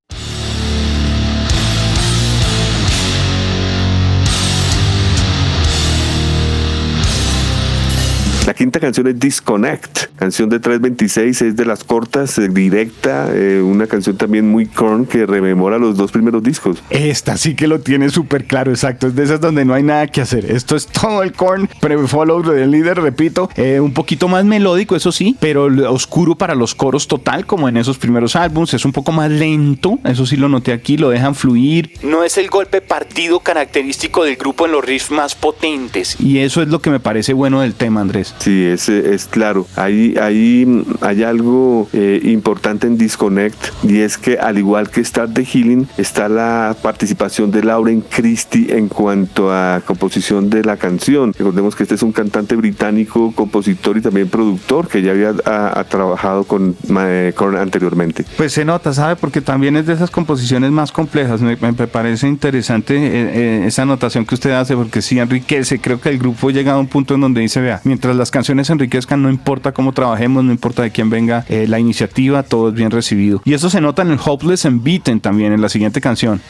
Quinta 8.71 8.79
canción 8.79 9.09
es 9.09 9.19
Disconnect, 9.19 10.15
canción 10.15 10.49
de 10.49 10.61
326, 10.61 11.43
es 11.43 11.57
de 11.57 11.65
las 11.65 11.83
cortas, 11.83 12.39
eh, 12.39 12.49
directa, 12.49 13.29
eh, 13.35 13.61
una 13.61 13.89
canción 13.89 14.17
también 14.17 14.49
muy 14.49 14.67
corn 14.67 15.07
que 15.07 15.27
rememora 15.27 15.77
los 15.77 15.97
dos 15.97 16.13
primeros 16.13 16.41
discos. 16.41 16.81
Esta 16.89 17.37
sí 17.37 17.57
que 17.57 17.67
lo 17.67 17.81
tiene 17.81 18.11
súper 18.11 18.45
claro, 18.45 18.71
exacto. 18.71 19.09
Es 19.09 19.17
de 19.17 19.25
esas 19.25 19.41
donde 19.41 19.65
no 19.65 19.75
hay 19.75 19.83
nada 19.83 20.07
que 20.07 20.21
hacer. 20.21 20.49
Esto 20.49 20.77
es 20.77 20.87
todo 20.87 21.25
el 21.25 21.33
corn, 21.33 21.69
pre-follow 21.81 22.45
del 22.45 22.71
líder, 22.71 23.01
repito. 23.01 23.51
eh, 23.57 23.81
un 23.81 23.93
poquito 23.93 24.29
más 24.29 24.45
melódico, 24.45 24.95
eso 24.95 25.11
sí, 25.11 25.37
pero 25.41 25.65
oscuro 25.93 26.37
para 26.37 26.55
los 26.55 26.77
coros 26.77 27.09
total, 27.09 27.47
como 27.47 27.69
en 27.69 27.77
esos 27.77 27.99
primeros 27.99 28.37
álbums. 28.37 28.73
Es 28.73 28.85
un 28.85 28.93
poco 28.93 29.11
más 29.11 29.33
lento, 29.33 29.99
eso 30.05 30.27
sí 30.27 30.37
lo 30.37 30.49
noté 30.49 30.73
aquí, 30.73 30.97
lo 30.97 31.11
dejan 31.11 31.35
fluir. 31.35 31.91
No 32.05 32.23
es 32.23 32.39
el 32.39 32.47
golpe 32.47 32.81
partido 32.81 33.41
característico 33.41 34.23
del 34.23 34.37
grupo 34.37 34.67
en 34.67 34.73
los 34.73 34.85
riffs 34.85 35.11
más 35.11 35.35
potentes. 35.35 36.17
Y 36.21 36.39
eso 36.39 36.63
es 36.63 36.69
lo 36.69 36.81
que 36.81 36.91
me 36.91 37.01
parece 37.01 37.33
bueno 37.33 37.63
del 37.63 37.75
tema, 37.75 38.01
Andrés. 38.01 38.33
Sí, 38.39 38.60
es, 38.65 38.89
es 38.89 39.27
claro. 39.27 39.67
Hay, 39.77 40.17
hay, 40.21 40.65
mm, 40.67 40.85
hay 41.03 41.23
algo 41.23 41.89
eh, 41.93 42.21
importante 42.25 42.87
en 42.87 42.97
Disconnect 42.99 43.57
y 43.85 43.99
es 43.99 44.19
que 44.19 44.39
al 44.39 44.59
igual 44.59 44.91
que 44.91 45.05
Start 45.05 45.33
the 45.35 45.45
Healing 45.45 45.89
está 45.99 46.29
la 46.29 46.77
participación 46.83 47.51
de 47.51 47.63
Lauren 47.63 48.03
Christie 48.03 48.77
en 48.77 48.89
cuanto 48.89 49.53
a 49.53 49.83
composición 49.87 50.51
de 50.51 50.65
la 50.65 50.77
canción. 50.77 51.33
Recordemos 51.37 51.75
que 51.75 51.83
este 51.85 51.95
es 51.95 52.03
un 52.03 52.13
cantante 52.13 52.57
británico, 52.57 53.33
compositor 53.35 53.97
y 53.97 54.01
también 54.01 54.29
productor 54.29 54.89
que 54.89 55.03
ya 55.03 55.13
había 55.13 55.33
ha- 55.45 55.79
ha 55.79 55.85
trabajado 55.85 56.45
con 56.45 56.77
eh, 57.01 57.33
Korn 57.37 57.57
anteriormente. 57.57 58.25
Pues 58.37 58.53
se 58.53 58.65
nota, 58.65 58.93
¿sabe? 58.93 59.17
Porque 59.17 59.41
también 59.41 59.77
es 59.77 59.87
de 59.87 59.93
esas 59.95 60.11
composiciones 60.11 60.71
más 60.71 60.93
complejas. 60.93 61.41
Me, 61.41 61.57
me 61.57 61.73
parece 61.87 62.29
interesante 62.29 62.95
eh, 62.97 63.67
esa 63.67 63.83
anotación 63.83 64.25
que 64.27 64.35
usted 64.35 64.51
hace, 64.53 64.75
porque 64.77 65.03
sí 65.03 65.19
enriquece. 65.19 65.79
Creo 65.81 66.01
que 66.01 66.09
el 66.11 66.19
grupo 66.19 66.51
llega 66.51 66.73
a 66.73 66.79
un 66.79 66.87
punto 66.89 67.15
en 67.15 67.21
donde 67.21 67.41
dice, 67.41 67.61
vea, 67.61 67.81
mientras 67.85 68.17
las 68.17 68.31
canciones 68.31 68.50
enriquezcan, 68.53 69.23
no 69.23 69.31
importa 69.31 69.73
cómo 69.73 69.93
trabajemos, 69.93 70.45
no 70.45 70.53
importa 70.53 70.83
de 70.83 70.91
quién 70.91 71.11
venga 71.11 71.45
eh, 71.49 71.67
la 71.69 71.79
iniciativa, 71.79 72.43
todo 72.43 72.69
es 72.71 72.75
bien 72.75 72.91
recibido. 72.91 73.43
Y 73.45 73.55
eso 73.55 73.71
se 73.71 73.81
nota 73.81 74.03
en 74.03 74.11
el 74.11 74.19
Hopeless 74.25 74.67
and 74.67 74.83
Beaten 74.83 75.21
también, 75.21 75.53
en 75.53 75.61
la 75.61 75.69
siguiente 75.69 76.01
canción. 76.01 76.41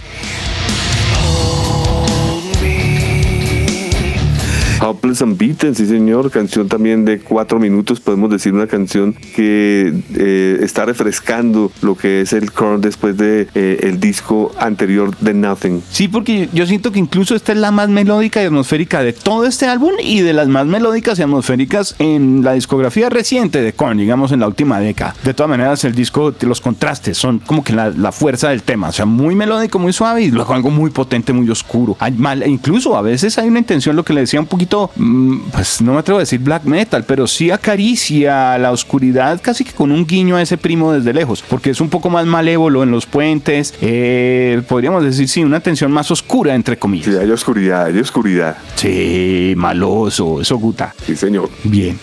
Helpless 4.80 5.20
and 5.20 5.36
Beaten, 5.36 5.74
sí 5.74 5.84
señor, 5.84 6.30
canción 6.30 6.66
también 6.66 7.04
de 7.04 7.20
cuatro 7.20 7.58
minutos, 7.58 8.00
podemos 8.00 8.30
decir 8.30 8.54
una 8.54 8.66
canción 8.66 9.12
que 9.12 9.92
eh, 10.14 10.58
está 10.62 10.86
refrescando 10.86 11.70
lo 11.82 11.94
que 11.96 12.22
es 12.22 12.32
el 12.32 12.50
Korn 12.50 12.80
después 12.80 13.16
de 13.18 13.46
eh, 13.54 13.80
el 13.82 14.00
disco 14.00 14.52
anterior 14.58 15.14
de 15.18 15.34
Nothing. 15.34 15.82
Sí, 15.90 16.08
porque 16.08 16.48
yo 16.54 16.66
siento 16.66 16.92
que 16.92 16.98
incluso 16.98 17.34
esta 17.34 17.52
es 17.52 17.58
la 17.58 17.70
más 17.70 17.90
melódica 17.90 18.42
y 18.42 18.46
atmosférica 18.46 19.02
de 19.02 19.12
todo 19.12 19.44
este 19.44 19.66
álbum 19.66 19.92
y 20.02 20.20
de 20.22 20.32
las 20.32 20.48
más 20.48 20.64
melódicas 20.64 21.18
y 21.18 21.22
atmosféricas 21.22 21.94
en 21.98 22.42
la 22.42 22.54
discografía 22.54 23.10
reciente 23.10 23.60
de 23.60 23.74
Korn, 23.74 23.98
digamos 23.98 24.32
en 24.32 24.40
la 24.40 24.48
última 24.48 24.80
década. 24.80 25.14
De 25.24 25.34
todas 25.34 25.50
maneras, 25.50 25.84
el 25.84 25.94
disco, 25.94 26.32
los 26.40 26.60
contrastes 26.62 27.18
son 27.18 27.38
como 27.40 27.62
que 27.62 27.74
la, 27.74 27.90
la 27.90 28.12
fuerza 28.12 28.48
del 28.48 28.62
tema, 28.62 28.88
o 28.88 28.92
sea, 28.92 29.04
muy 29.04 29.34
melódico, 29.34 29.78
muy 29.78 29.92
suave 29.92 30.22
y 30.22 30.30
luego 30.30 30.54
algo 30.54 30.70
muy 30.70 30.90
potente, 30.90 31.34
muy 31.34 31.50
oscuro. 31.50 31.96
Hay 32.00 32.12
mal, 32.12 32.46
incluso 32.46 32.96
a 32.96 33.02
veces 33.02 33.36
hay 33.36 33.48
una 33.48 33.58
intención, 33.58 33.94
lo 33.94 34.04
que 34.04 34.14
le 34.14 34.20
decía 34.20 34.40
un 34.40 34.46
poquito, 34.46 34.69
mm, 34.94 35.50
pues 35.52 35.80
no 35.80 35.94
me 35.94 35.98
atrevo 35.98 36.18
a 36.18 36.22
decir 36.22 36.40
black 36.40 36.64
metal, 36.64 37.04
pero 37.04 37.26
sí 37.26 37.50
acaricia 37.50 38.58
la 38.58 38.72
oscuridad 38.72 39.40
casi 39.42 39.64
que 39.64 39.72
con 39.72 39.90
un 39.90 40.06
guiño 40.06 40.36
a 40.36 40.42
ese 40.42 40.56
primo 40.56 40.92
desde 40.92 41.12
lejos, 41.12 41.42
porque 41.48 41.70
es 41.70 41.80
un 41.80 41.88
poco 41.88 42.10
más 42.10 42.26
malévolo 42.26 42.82
en 42.82 42.90
los 42.90 43.06
puentes, 43.06 43.74
eh, 43.80 44.62
podríamos 44.68 45.04
decir, 45.04 45.28
sí, 45.28 45.44
una 45.44 45.60
tensión 45.60 45.92
más 45.92 46.10
oscura, 46.10 46.54
entre 46.54 46.78
comillas. 46.78 47.06
Sí, 47.06 47.16
hay 47.20 47.30
oscuridad, 47.30 47.86
hay 47.86 47.98
oscuridad. 47.98 48.56
Sí, 48.76 49.54
maloso, 49.56 50.40
eso 50.40 50.56
gusta. 50.58 50.94
Sí, 51.04 51.16
señor. 51.16 51.50
Bien. 51.64 51.98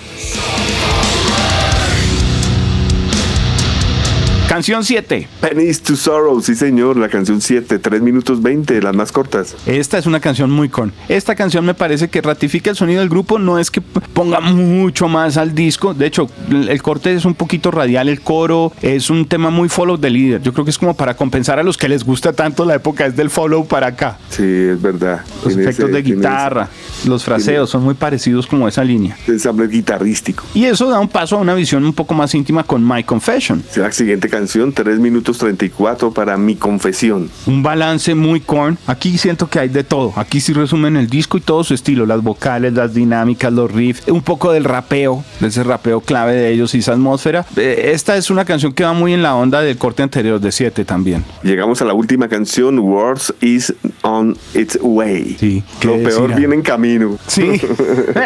Canción 4.47 4.85
7. 4.85 5.27
Pennies 5.41 5.81
to 5.81 5.97
Sorrow, 5.97 6.39
sí 6.41 6.55
señor, 6.55 6.95
la 6.95 7.09
canción 7.09 7.41
7, 7.41 7.79
3 7.79 8.01
minutos 8.01 8.41
20, 8.41 8.81
las 8.81 8.95
más 8.95 9.11
cortas. 9.11 9.55
Esta 9.65 9.97
es 9.97 10.05
una 10.05 10.21
canción 10.21 10.49
muy 10.49 10.69
con. 10.69 10.93
Esta 11.09 11.35
canción 11.35 11.65
me 11.65 11.73
parece 11.73 12.07
que 12.07 12.21
ratifica 12.21 12.69
el 12.69 12.77
sonido 12.77 13.01
del 13.01 13.09
grupo, 13.09 13.39
no 13.39 13.59
es 13.59 13.69
que 13.69 13.81
ponga 13.81 14.39
mucho 14.39 15.09
más 15.09 15.35
al 15.35 15.53
disco. 15.53 15.93
De 15.93 16.05
hecho, 16.05 16.29
el 16.49 16.81
corte 16.81 17.13
es 17.13 17.25
un 17.25 17.35
poquito 17.35 17.71
radial, 17.71 18.07
el 18.07 18.21
coro 18.21 18.71
es 18.81 19.09
un 19.09 19.27
tema 19.27 19.49
muy 19.49 19.67
follow 19.67 19.97
the 19.97 20.09
leader. 20.09 20.41
Yo 20.41 20.53
creo 20.53 20.63
que 20.63 20.71
es 20.71 20.77
como 20.77 20.95
para 20.95 21.17
compensar 21.17 21.59
a 21.59 21.63
los 21.63 21.75
que 21.77 21.89
les 21.89 22.05
gusta 22.05 22.31
tanto 22.31 22.63
la 22.63 22.75
época 22.75 23.05
es 23.05 23.17
del 23.17 23.29
follow 23.29 23.67
para 23.67 23.87
acá. 23.87 24.17
Sí, 24.29 24.43
es 24.43 24.81
verdad. 24.81 25.25
Los 25.43 25.57
efectos 25.57 25.89
ese- 25.89 25.91
de 25.91 26.01
guitarra, 26.03 26.69
los 27.05 27.25
fraseos 27.25 27.69
son 27.69 27.83
muy 27.83 27.95
parecidos 27.95 28.47
como 28.47 28.65
esa 28.65 28.83
línea. 28.85 29.17
ensamble 29.27 29.67
guitarrístico. 29.67 30.45
Y 30.53 30.63
eso 30.65 30.89
da 30.89 31.01
un 31.01 31.09
paso 31.09 31.35
a 31.35 31.39
una 31.39 31.53
visión 31.53 31.83
un 31.83 31.93
poco 31.93 32.13
más 32.13 32.33
íntima 32.33 32.63
con 32.63 32.87
My 32.87 33.03
Confession. 33.03 33.61
Sí, 33.69 33.81
La 33.81 33.91
siguiente 33.91 34.29
canción, 34.29 34.36
3 34.45 34.99
minutos 34.99 35.37
34 35.39 36.11
para 36.11 36.37
mi 36.37 36.55
confesión. 36.55 37.29
Un 37.45 37.63
balance 37.63 38.13
muy 38.15 38.39
corn. 38.41 38.77
Aquí 38.87 39.17
siento 39.17 39.49
que 39.49 39.59
hay 39.59 39.69
de 39.69 39.83
todo. 39.83 40.13
Aquí 40.15 40.41
sí 40.41 40.53
resumen 40.53 40.95
el 40.97 41.07
disco 41.07 41.37
y 41.37 41.41
todo 41.41 41.63
su 41.63 41.73
estilo. 41.73 42.05
Las 42.05 42.21
vocales, 42.21 42.73
las 42.73 42.93
dinámicas, 42.93 43.51
los 43.51 43.71
riffs. 43.71 44.07
Un 44.07 44.21
poco 44.21 44.51
del 44.51 44.63
rapeo, 44.63 45.23
de 45.39 45.47
ese 45.47 45.63
rapeo 45.63 46.01
clave 46.01 46.33
de 46.33 46.51
ellos 46.51 46.75
y 46.75 46.79
esa 46.79 46.93
atmósfera. 46.93 47.45
Eh, 47.55 47.91
Esta 47.93 48.17
es 48.17 48.29
una 48.29 48.45
canción 48.45 48.73
que 48.73 48.83
va 48.83 48.93
muy 48.93 49.13
en 49.13 49.23
la 49.23 49.35
onda 49.35 49.61
del 49.61 49.77
corte 49.77 50.03
anterior 50.03 50.39
de 50.39 50.51
7 50.51 50.85
también. 50.85 51.23
Llegamos 51.43 51.81
a 51.81 51.85
la 51.85 51.93
última 51.93 52.27
canción, 52.27 52.79
Words 52.79 53.33
is 53.41 53.73
on 54.03 54.37
its 54.53 54.77
way. 54.81 55.35
Sí, 55.39 55.63
¿qué 55.79 55.87
Lo 55.87 55.97
peor 55.97 56.35
viene 56.35 56.55
en 56.55 56.61
camino. 56.61 57.17
Sí. 57.27 57.59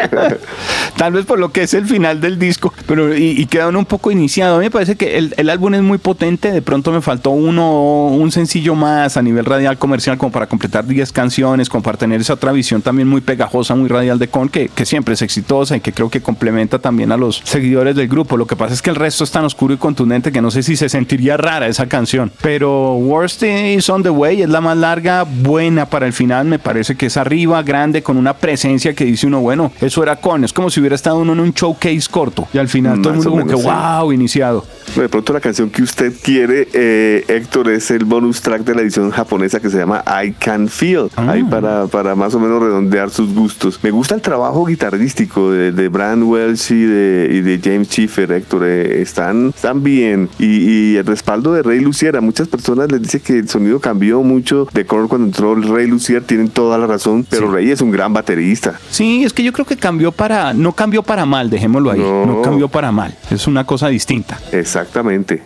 Tal 0.96 1.12
vez 1.12 1.24
por 1.24 1.38
lo 1.38 1.50
que 1.52 1.62
es 1.62 1.74
el 1.74 1.86
final 1.86 2.20
del 2.20 2.38
disco, 2.38 2.72
pero 2.86 3.16
y, 3.16 3.30
y 3.30 3.46
quedan 3.46 3.76
un 3.76 3.84
poco 3.86 4.10
iniciado. 4.10 4.56
A 4.56 4.58
mí 4.58 4.66
me 4.66 4.70
parece 4.70 4.96
que 4.96 5.18
el, 5.18 5.34
el 5.36 5.50
álbum 5.50 5.74
es 5.74 5.82
muy 5.82 5.98
potente. 6.02 6.52
De 6.52 6.62
pronto 6.62 6.92
me 6.92 7.00
faltó 7.00 7.30
uno, 7.30 8.08
un 8.08 8.30
sencillo 8.30 8.74
más 8.74 9.16
a 9.16 9.22
nivel 9.22 9.44
radial 9.44 9.78
comercial, 9.78 10.18
como 10.18 10.32
para 10.32 10.46
completar 10.46 10.86
10 10.86 11.12
canciones, 11.12 11.68
como 11.68 11.82
para 11.82 11.96
tener 11.96 12.20
esa 12.20 12.34
otra 12.34 12.52
visión 12.52 12.82
también 12.82 13.08
muy 13.08 13.20
pegajosa, 13.20 13.74
muy 13.74 13.88
radial 13.88 14.18
de 14.18 14.28
Con, 14.28 14.48
que, 14.48 14.68
que 14.68 14.84
siempre 14.84 15.14
es 15.14 15.22
exitosa 15.22 15.76
y 15.76 15.80
que 15.80 15.92
creo 15.92 16.10
que 16.10 16.20
complementa 16.20 16.78
también 16.78 17.12
a 17.12 17.16
los 17.16 17.40
seguidores 17.44 17.96
del 17.96 18.08
grupo. 18.08 18.36
Lo 18.36 18.46
que 18.46 18.56
pasa 18.56 18.74
es 18.74 18.82
que 18.82 18.90
el 18.90 18.96
resto 18.96 19.24
es 19.24 19.30
tan 19.30 19.44
oscuro 19.44 19.74
y 19.74 19.76
contundente 19.78 20.32
que 20.32 20.42
no 20.42 20.50
sé 20.50 20.62
si 20.62 20.76
se 20.76 20.88
sentiría 20.88 21.36
rara 21.36 21.68
esa 21.68 21.86
canción. 21.86 22.32
Pero 22.42 22.94
Worst 22.94 23.42
is 23.44 23.88
on 23.88 24.02
the 24.02 24.10
Way 24.10 24.42
es 24.42 24.48
la 24.48 24.60
más 24.60 24.76
larga, 24.76 25.24
buena 25.24 25.86
para 25.86 26.06
el 26.06 26.12
final. 26.12 26.46
Me 26.46 26.58
parece 26.58 26.96
que 26.96 27.06
es 27.06 27.16
arriba, 27.16 27.62
grande, 27.62 28.02
con 28.02 28.16
una 28.16 28.34
presencia 28.34 28.94
que 28.94 29.04
dice 29.04 29.26
uno, 29.26 29.40
bueno, 29.40 29.72
eso 29.80 30.02
era 30.02 30.16
Con. 30.16 30.44
Es 30.44 30.52
como 30.52 30.70
si 30.70 30.80
hubiera 30.80 30.96
estado 30.96 31.18
uno 31.18 31.32
en 31.32 31.40
un 31.40 31.52
showcase 31.52 32.08
corto. 32.10 32.48
Y 32.52 32.58
al 32.58 32.68
final 32.68 33.00
todo 33.00 33.12
el 33.12 33.18
Más 33.18 33.26
mundo 33.26 33.42
como 33.42 33.56
que, 33.56 33.62
sí. 33.62 33.68
wow, 33.68 34.12
iniciado. 34.12 34.64
De 34.96 35.08
pronto 35.08 35.32
la 35.32 35.40
canción 35.40 35.70
que 35.70 35.82
usted 35.82 35.91
quiere, 36.22 36.68
eh, 36.72 37.24
Héctor, 37.28 37.70
es 37.70 37.90
el 37.90 38.04
bonus 38.04 38.40
track 38.40 38.62
de 38.64 38.74
la 38.74 38.82
edición 38.82 39.10
japonesa 39.10 39.60
que 39.60 39.70
se 39.70 39.78
llama 39.78 40.02
I 40.24 40.32
Can 40.32 40.68
Feel. 40.68 41.08
Ah. 41.16 41.30
Ahí 41.32 41.42
para, 41.44 41.86
para 41.86 42.14
más 42.14 42.34
o 42.34 42.40
menos 42.40 42.62
redondear 42.62 43.10
sus 43.10 43.34
gustos. 43.34 43.78
Me 43.82 43.90
gusta 43.90 44.14
el 44.14 44.20
trabajo 44.22 44.64
guitarrístico 44.64 45.50
de, 45.50 45.72
de 45.72 45.88
Brian 45.88 46.22
Welch 46.24 46.70
y 46.70 46.82
de, 46.84 47.28
y 47.32 47.40
de 47.40 47.60
James 47.62 47.88
Schiffer, 47.88 48.32
Héctor. 48.32 48.62
eh, 48.64 49.02
están, 49.02 49.48
están 49.54 49.82
bien. 49.82 50.28
Y, 50.38 50.92
y 50.92 50.96
el 50.96 51.06
respaldo 51.06 51.52
de 51.52 51.62
Rey 51.62 51.80
Lucier. 51.80 52.16
A 52.16 52.20
muchas 52.20 52.48
personas 52.48 52.90
les 52.90 53.02
dice 53.02 53.20
que 53.20 53.38
el 53.38 53.48
sonido 53.48 53.80
cambió 53.80 54.22
mucho 54.22 54.66
de 54.72 54.86
Korn 54.86 55.08
cuando 55.08 55.26
entró 55.26 55.52
el 55.54 55.62
Rey 55.64 55.86
Lucier. 55.86 56.22
Tienen 56.22 56.48
toda 56.48 56.78
la 56.78 56.86
razón. 56.86 57.26
Pero 57.28 57.46
Sí. 57.48 57.52
Rey 57.54 57.70
es 57.70 57.80
un 57.80 57.90
gran 57.90 58.12
baterista. 58.12 58.78
Sí, 58.90 59.24
es 59.24 59.32
que 59.32 59.42
yo 59.42 59.52
creo 59.52 59.66
que 59.66 59.76
cambió 59.76 60.12
para, 60.12 60.52
no 60.54 60.72
cambió 60.72 61.02
para 61.02 61.26
mal, 61.26 61.50
dejémoslo 61.50 61.90
ahí. 61.90 61.98
No. 62.00 62.26
no 62.26 62.42
cambió 62.42 62.68
para 62.68 62.92
mal. 62.92 63.16
Es 63.30 63.46
una 63.46 63.64
cosa 63.66 63.88
distinta. 63.88 64.38
Exactamente. 64.52 65.42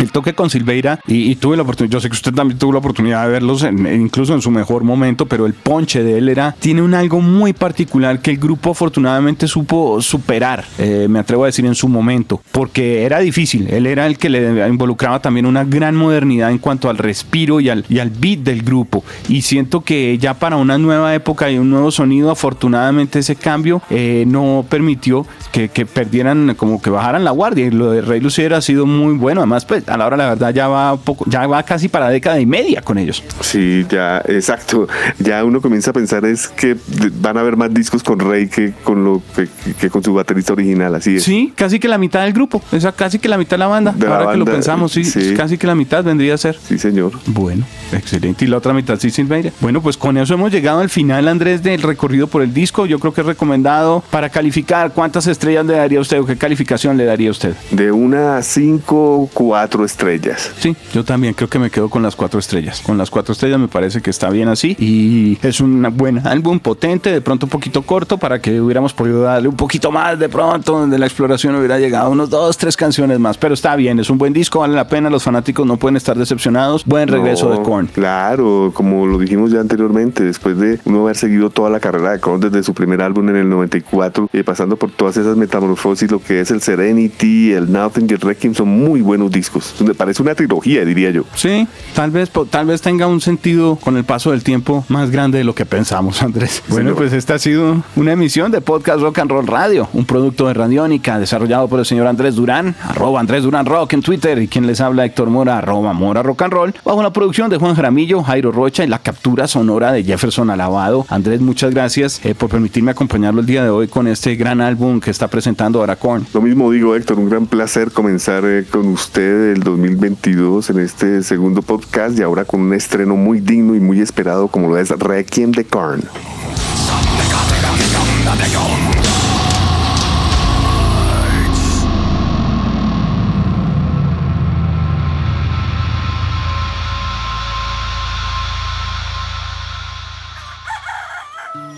El 0.00 0.12
toque 0.12 0.34
con 0.34 0.48
Silveira, 0.50 0.98
y, 1.06 1.30
y 1.30 1.36
tuve 1.36 1.56
la 1.56 1.62
oportunidad, 1.62 1.92
yo 1.92 2.00
sé 2.00 2.08
que 2.08 2.14
usted 2.14 2.32
también 2.32 2.58
tuvo 2.58 2.72
la 2.72 2.78
oportunidad 2.78 3.24
de 3.26 3.32
verlos, 3.32 3.62
en- 3.62 3.86
incluso 4.00 4.34
en 4.34 4.40
su 4.40 4.50
mejor 4.50 4.82
momento, 4.82 5.26
pero 5.26 5.46
el 5.46 5.52
ponche 5.52 6.02
de 6.02 6.18
él 6.18 6.28
era, 6.28 6.54
tiene 6.58 6.80
un 6.82 6.94
algo 6.94 7.20
muy 7.20 7.52
particular 7.52 8.20
que 8.20 8.30
el 8.30 8.38
grupo 8.38 8.70
afortunadamente 8.70 9.46
supo 9.46 10.00
superar, 10.00 10.64
eh, 10.78 11.06
me 11.08 11.18
atrevo 11.18 11.44
a 11.44 11.46
decir 11.46 11.66
en 11.66 11.74
su 11.74 11.86
momento, 11.86 12.40
porque 12.50 13.02
era 13.04 13.18
difícil, 13.18 13.68
él 13.68 13.86
era 13.86 14.06
el 14.06 14.16
que 14.16 14.30
le 14.30 14.66
involucraba 14.68 15.20
también 15.20 15.44
una 15.46 15.64
gran 15.64 15.94
modernidad 15.96 16.50
en 16.50 16.58
cuanto 16.58 16.88
al 16.88 16.96
respiro 16.98 17.60
y 17.60 17.68
al, 17.68 17.84
y 17.88 17.98
al 17.98 18.08
beat 18.10 18.38
del 18.40 18.62
grupo, 18.62 19.04
y 19.28 19.42
siento 19.42 19.82
que 19.82 20.16
ya 20.18 20.34
para 20.34 20.56
una 20.56 20.78
nueva 20.78 21.14
época 21.14 21.50
y 21.50 21.58
un 21.58 21.68
nuevo 21.68 21.90
sonido, 21.90 22.30
afortunadamente 22.30 23.18
ese 23.18 23.36
cambio 23.36 23.82
eh, 23.90 24.24
no 24.26 24.64
permitió 24.68 25.26
que, 25.52 25.68
que 25.68 25.84
perdieran, 25.84 26.54
como 26.56 26.80
que 26.80 26.88
bajaran 26.90 27.22
la 27.22 27.32
guardia, 27.32 27.66
y 27.66 27.70
lo 27.70 27.90
de 27.90 28.00
Rey 28.00 28.20
Lucier 28.20 28.54
ha 28.54 28.62
sido 28.62 28.86
muy 28.86 29.14
bueno, 29.14 29.40
además 29.42 29.64
pues 29.66 29.84
a 29.90 29.96
la 29.96 30.06
hora 30.06 30.16
la 30.16 30.28
verdad 30.28 30.54
ya 30.54 30.68
va 30.68 30.96
poco, 30.96 31.24
ya 31.28 31.46
va 31.46 31.62
casi 31.62 31.88
para 31.88 32.08
década 32.08 32.40
y 32.40 32.46
media 32.46 32.82
con 32.82 32.98
ellos. 32.98 33.22
Sí, 33.40 33.84
ya, 33.88 34.22
exacto. 34.26 34.88
Ya 35.18 35.44
uno 35.44 35.60
comienza 35.60 35.90
a 35.90 35.94
pensar 35.94 36.24
es 36.24 36.48
que 36.48 36.76
van 37.20 37.36
a 37.36 37.40
haber 37.40 37.56
más 37.56 37.72
discos 37.72 38.02
con 38.02 38.18
Rey 38.18 38.48
que 38.48 38.72
con 38.84 39.04
lo 39.04 39.22
que, 39.34 39.48
que 39.78 39.90
con 39.90 40.02
su 40.02 40.14
baterista 40.14 40.52
original, 40.52 40.94
así 40.94 41.16
es. 41.16 41.24
Sí, 41.24 41.52
casi 41.56 41.78
que 41.78 41.88
la 41.88 41.98
mitad 41.98 42.22
del 42.22 42.32
grupo, 42.32 42.62
esa 42.72 42.92
casi 42.92 43.18
que 43.18 43.28
la 43.28 43.38
mitad 43.38 43.56
de 43.56 43.58
la 43.58 43.66
banda, 43.66 43.92
De 43.92 44.06
la 44.06 44.16
ahora 44.16 44.32
que 44.32 44.38
lo 44.38 44.44
banda, 44.44 44.52
pensamos, 44.52 44.92
sí, 44.92 45.04
sí. 45.04 45.34
casi 45.36 45.58
que 45.58 45.66
la 45.66 45.74
mitad 45.74 46.04
vendría 46.04 46.34
a 46.34 46.38
ser. 46.38 46.56
Sí, 46.62 46.78
señor. 46.78 47.12
Bueno, 47.26 47.66
excelente. 47.92 48.44
Y 48.44 48.48
la 48.48 48.58
otra 48.58 48.72
mitad 48.72 48.98
sí, 48.98 49.10
Silveira. 49.10 49.50
Bueno, 49.60 49.82
pues 49.82 49.96
con 49.96 50.16
eso 50.16 50.34
hemos 50.34 50.52
llegado 50.52 50.80
al 50.80 50.90
final, 50.90 51.28
Andrés, 51.28 51.62
del 51.62 51.82
recorrido 51.82 52.26
por 52.26 52.42
el 52.42 52.54
disco. 52.54 52.86
Yo 52.86 52.98
creo 52.98 53.12
que 53.12 53.22
es 53.22 53.26
recomendado 53.26 54.02
para 54.10 54.28
calificar. 54.28 54.92
¿Cuántas 54.92 55.26
estrellas 55.26 55.66
le 55.66 55.74
daría 55.74 56.00
usted 56.00 56.20
o 56.20 56.26
qué 56.26 56.36
calificación 56.36 56.96
le 56.96 57.04
daría 57.04 57.30
usted? 57.30 57.54
De 57.70 57.90
una 57.90 58.38
a 58.38 58.42
cinco, 58.42 59.28
cuatro 59.32 59.79
estrellas. 59.84 60.52
Sí, 60.58 60.76
yo 60.92 61.04
también 61.04 61.34
creo 61.34 61.48
que 61.48 61.58
me 61.58 61.70
quedo 61.70 61.88
con 61.88 62.02
las 62.02 62.16
cuatro 62.16 62.38
estrellas. 62.38 62.82
Con 62.84 62.98
las 62.98 63.10
cuatro 63.10 63.32
estrellas 63.32 63.58
me 63.58 63.68
parece 63.68 64.00
que 64.00 64.10
está 64.10 64.30
bien 64.30 64.48
así. 64.48 64.76
Y 64.78 65.38
es 65.46 65.60
un 65.60 65.86
buen 65.96 66.26
álbum, 66.26 66.58
potente, 66.60 67.10
de 67.12 67.20
pronto 67.20 67.46
un 67.46 67.50
poquito 67.50 67.82
corto, 67.82 68.18
para 68.18 68.40
que 68.40 68.60
hubiéramos 68.60 68.92
podido 68.92 69.22
darle 69.22 69.48
un 69.48 69.56
poquito 69.56 69.90
más 69.90 70.18
de 70.18 70.28
pronto, 70.28 70.78
donde 70.78 70.98
la 70.98 71.06
exploración 71.06 71.54
hubiera 71.56 71.78
llegado 71.78 72.06
a 72.06 72.08
unos 72.10 72.30
dos, 72.30 72.56
tres 72.56 72.76
canciones 72.76 73.18
más. 73.18 73.36
Pero 73.38 73.54
está 73.54 73.76
bien, 73.76 73.98
es 73.98 74.10
un 74.10 74.18
buen 74.18 74.32
disco, 74.32 74.60
vale 74.60 74.74
la 74.74 74.88
pena. 74.88 75.10
Los 75.10 75.22
fanáticos 75.22 75.66
no 75.66 75.76
pueden 75.76 75.96
estar 75.96 76.16
decepcionados. 76.16 76.84
Buen 76.84 77.08
regreso 77.08 77.48
No, 77.48 77.56
de 77.56 77.62
Korn. 77.62 77.86
Claro, 77.88 78.70
como 78.74 79.06
lo 79.06 79.18
dijimos 79.18 79.50
ya 79.50 79.60
anteriormente, 79.60 80.22
después 80.24 80.58
de 80.58 80.80
uno 80.84 81.02
haber 81.02 81.16
seguido 81.16 81.50
toda 81.50 81.70
la 81.70 81.80
carrera 81.80 82.12
de 82.12 82.20
Korn 82.20 82.40
desde 82.40 82.62
su 82.62 82.74
primer 82.74 83.02
álbum 83.02 83.28
en 83.28 83.36
el 83.36 83.48
94, 83.48 84.28
y 84.32 84.42
pasando 84.42 84.76
por 84.76 84.90
todas 84.90 85.16
esas 85.16 85.36
metamorfosis, 85.36 86.10
lo 86.10 86.20
que 86.20 86.40
es 86.40 86.50
el 86.50 86.60
Serenity, 86.60 87.52
el 87.52 87.70
Nothing 87.70 88.06
y 88.10 88.14
el 88.14 88.20
Requiem, 88.20 88.54
son 88.54 88.68
muy 88.68 89.00
buenos 89.00 89.30
discos. 89.30 89.69
Me 89.80 89.94
parece 89.94 90.22
una 90.22 90.34
trilogía, 90.34 90.84
diría 90.84 91.10
yo. 91.10 91.24
Sí, 91.34 91.66
tal 91.94 92.10
vez, 92.10 92.30
tal 92.50 92.66
vez 92.66 92.82
tenga 92.82 93.06
un 93.06 93.20
sentido 93.20 93.76
con 93.76 93.96
el 93.96 94.04
paso 94.04 94.30
del 94.30 94.42
tiempo 94.42 94.84
más 94.88 95.10
grande 95.10 95.38
de 95.38 95.44
lo 95.44 95.54
que 95.54 95.66
pensamos, 95.66 96.22
Andrés. 96.22 96.62
Bueno, 96.68 96.94
pues 96.94 97.12
esta 97.12 97.34
ha 97.34 97.38
sido 97.38 97.82
una 97.96 98.12
emisión 98.12 98.52
de 98.52 98.60
Podcast 98.60 99.00
Rock 99.00 99.18
and 99.18 99.30
Roll 99.30 99.46
Radio, 99.46 99.88
un 99.92 100.04
producto 100.04 100.46
de 100.46 100.54
Radiónica 100.54 101.18
desarrollado 101.18 101.68
por 101.68 101.78
el 101.78 101.86
señor 101.86 102.06
Andrés 102.06 102.34
Durán, 102.34 102.74
arroba 102.82 103.20
Andrés 103.20 103.42
Durán 103.42 103.66
Rock 103.66 103.94
en 103.94 104.02
Twitter 104.02 104.40
y 104.40 104.48
quien 104.48 104.66
les 104.66 104.80
habla 104.80 105.04
Héctor 105.04 105.30
Mora, 105.30 105.58
arroba 105.58 105.92
Mora 105.92 106.22
Rock 106.22 106.42
and 106.42 106.52
Roll, 106.52 106.74
bajo 106.84 107.02
la 107.02 107.12
producción 107.12 107.50
de 107.50 107.56
Juan 107.56 107.74
Jaramillo, 107.74 108.22
Jairo 108.22 108.52
Rocha 108.52 108.84
y 108.84 108.88
la 108.88 108.98
captura 108.98 109.46
sonora 109.46 109.92
de 109.92 110.04
Jefferson 110.04 110.50
Alabado. 110.50 111.06
Andrés, 111.08 111.40
muchas 111.40 111.72
gracias 111.72 112.20
eh, 112.24 112.34
por 112.34 112.50
permitirme 112.50 112.90
acompañarlo 112.90 113.40
el 113.40 113.46
día 113.46 113.62
de 113.62 113.70
hoy 113.70 113.88
con 113.88 114.06
este 114.06 114.36
gran 114.36 114.60
álbum 114.60 115.00
que 115.00 115.10
está 115.10 115.28
presentando 115.28 115.80
ahora 115.80 115.96
Korn. 115.96 116.26
Lo 116.32 116.40
mismo 116.40 116.70
digo, 116.70 116.94
Héctor, 116.94 117.18
un 117.18 117.28
gran 117.28 117.46
placer 117.46 117.90
comenzar 117.90 118.44
eh, 118.44 118.64
con 118.70 118.86
usted 118.88 119.52
del 119.60 119.64
2022 119.64 120.70
en 120.70 120.78
este 120.80 121.22
segundo 121.22 121.60
podcast 121.60 122.18
y 122.18 122.22
ahora 122.22 122.44
con 122.44 122.60
un 122.60 122.72
estreno 122.72 123.16
muy 123.16 123.40
digno 123.40 123.74
y 123.74 123.80
muy 123.80 124.00
esperado 124.00 124.48
como 124.48 124.68
lo 124.68 124.78
es 124.78 124.88
Requiem 124.90 125.52
de 125.52 125.64
Karn. 125.64 126.02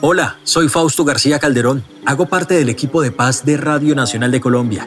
Hola, 0.04 0.36
soy 0.42 0.68
Fausto 0.68 1.04
García 1.04 1.38
Calderón. 1.38 1.84
Hago 2.06 2.26
parte 2.26 2.54
del 2.54 2.68
equipo 2.68 3.02
de 3.02 3.12
paz 3.12 3.44
de 3.44 3.56
Radio 3.56 3.94
Nacional 3.94 4.32
de 4.32 4.40
Colombia 4.40 4.86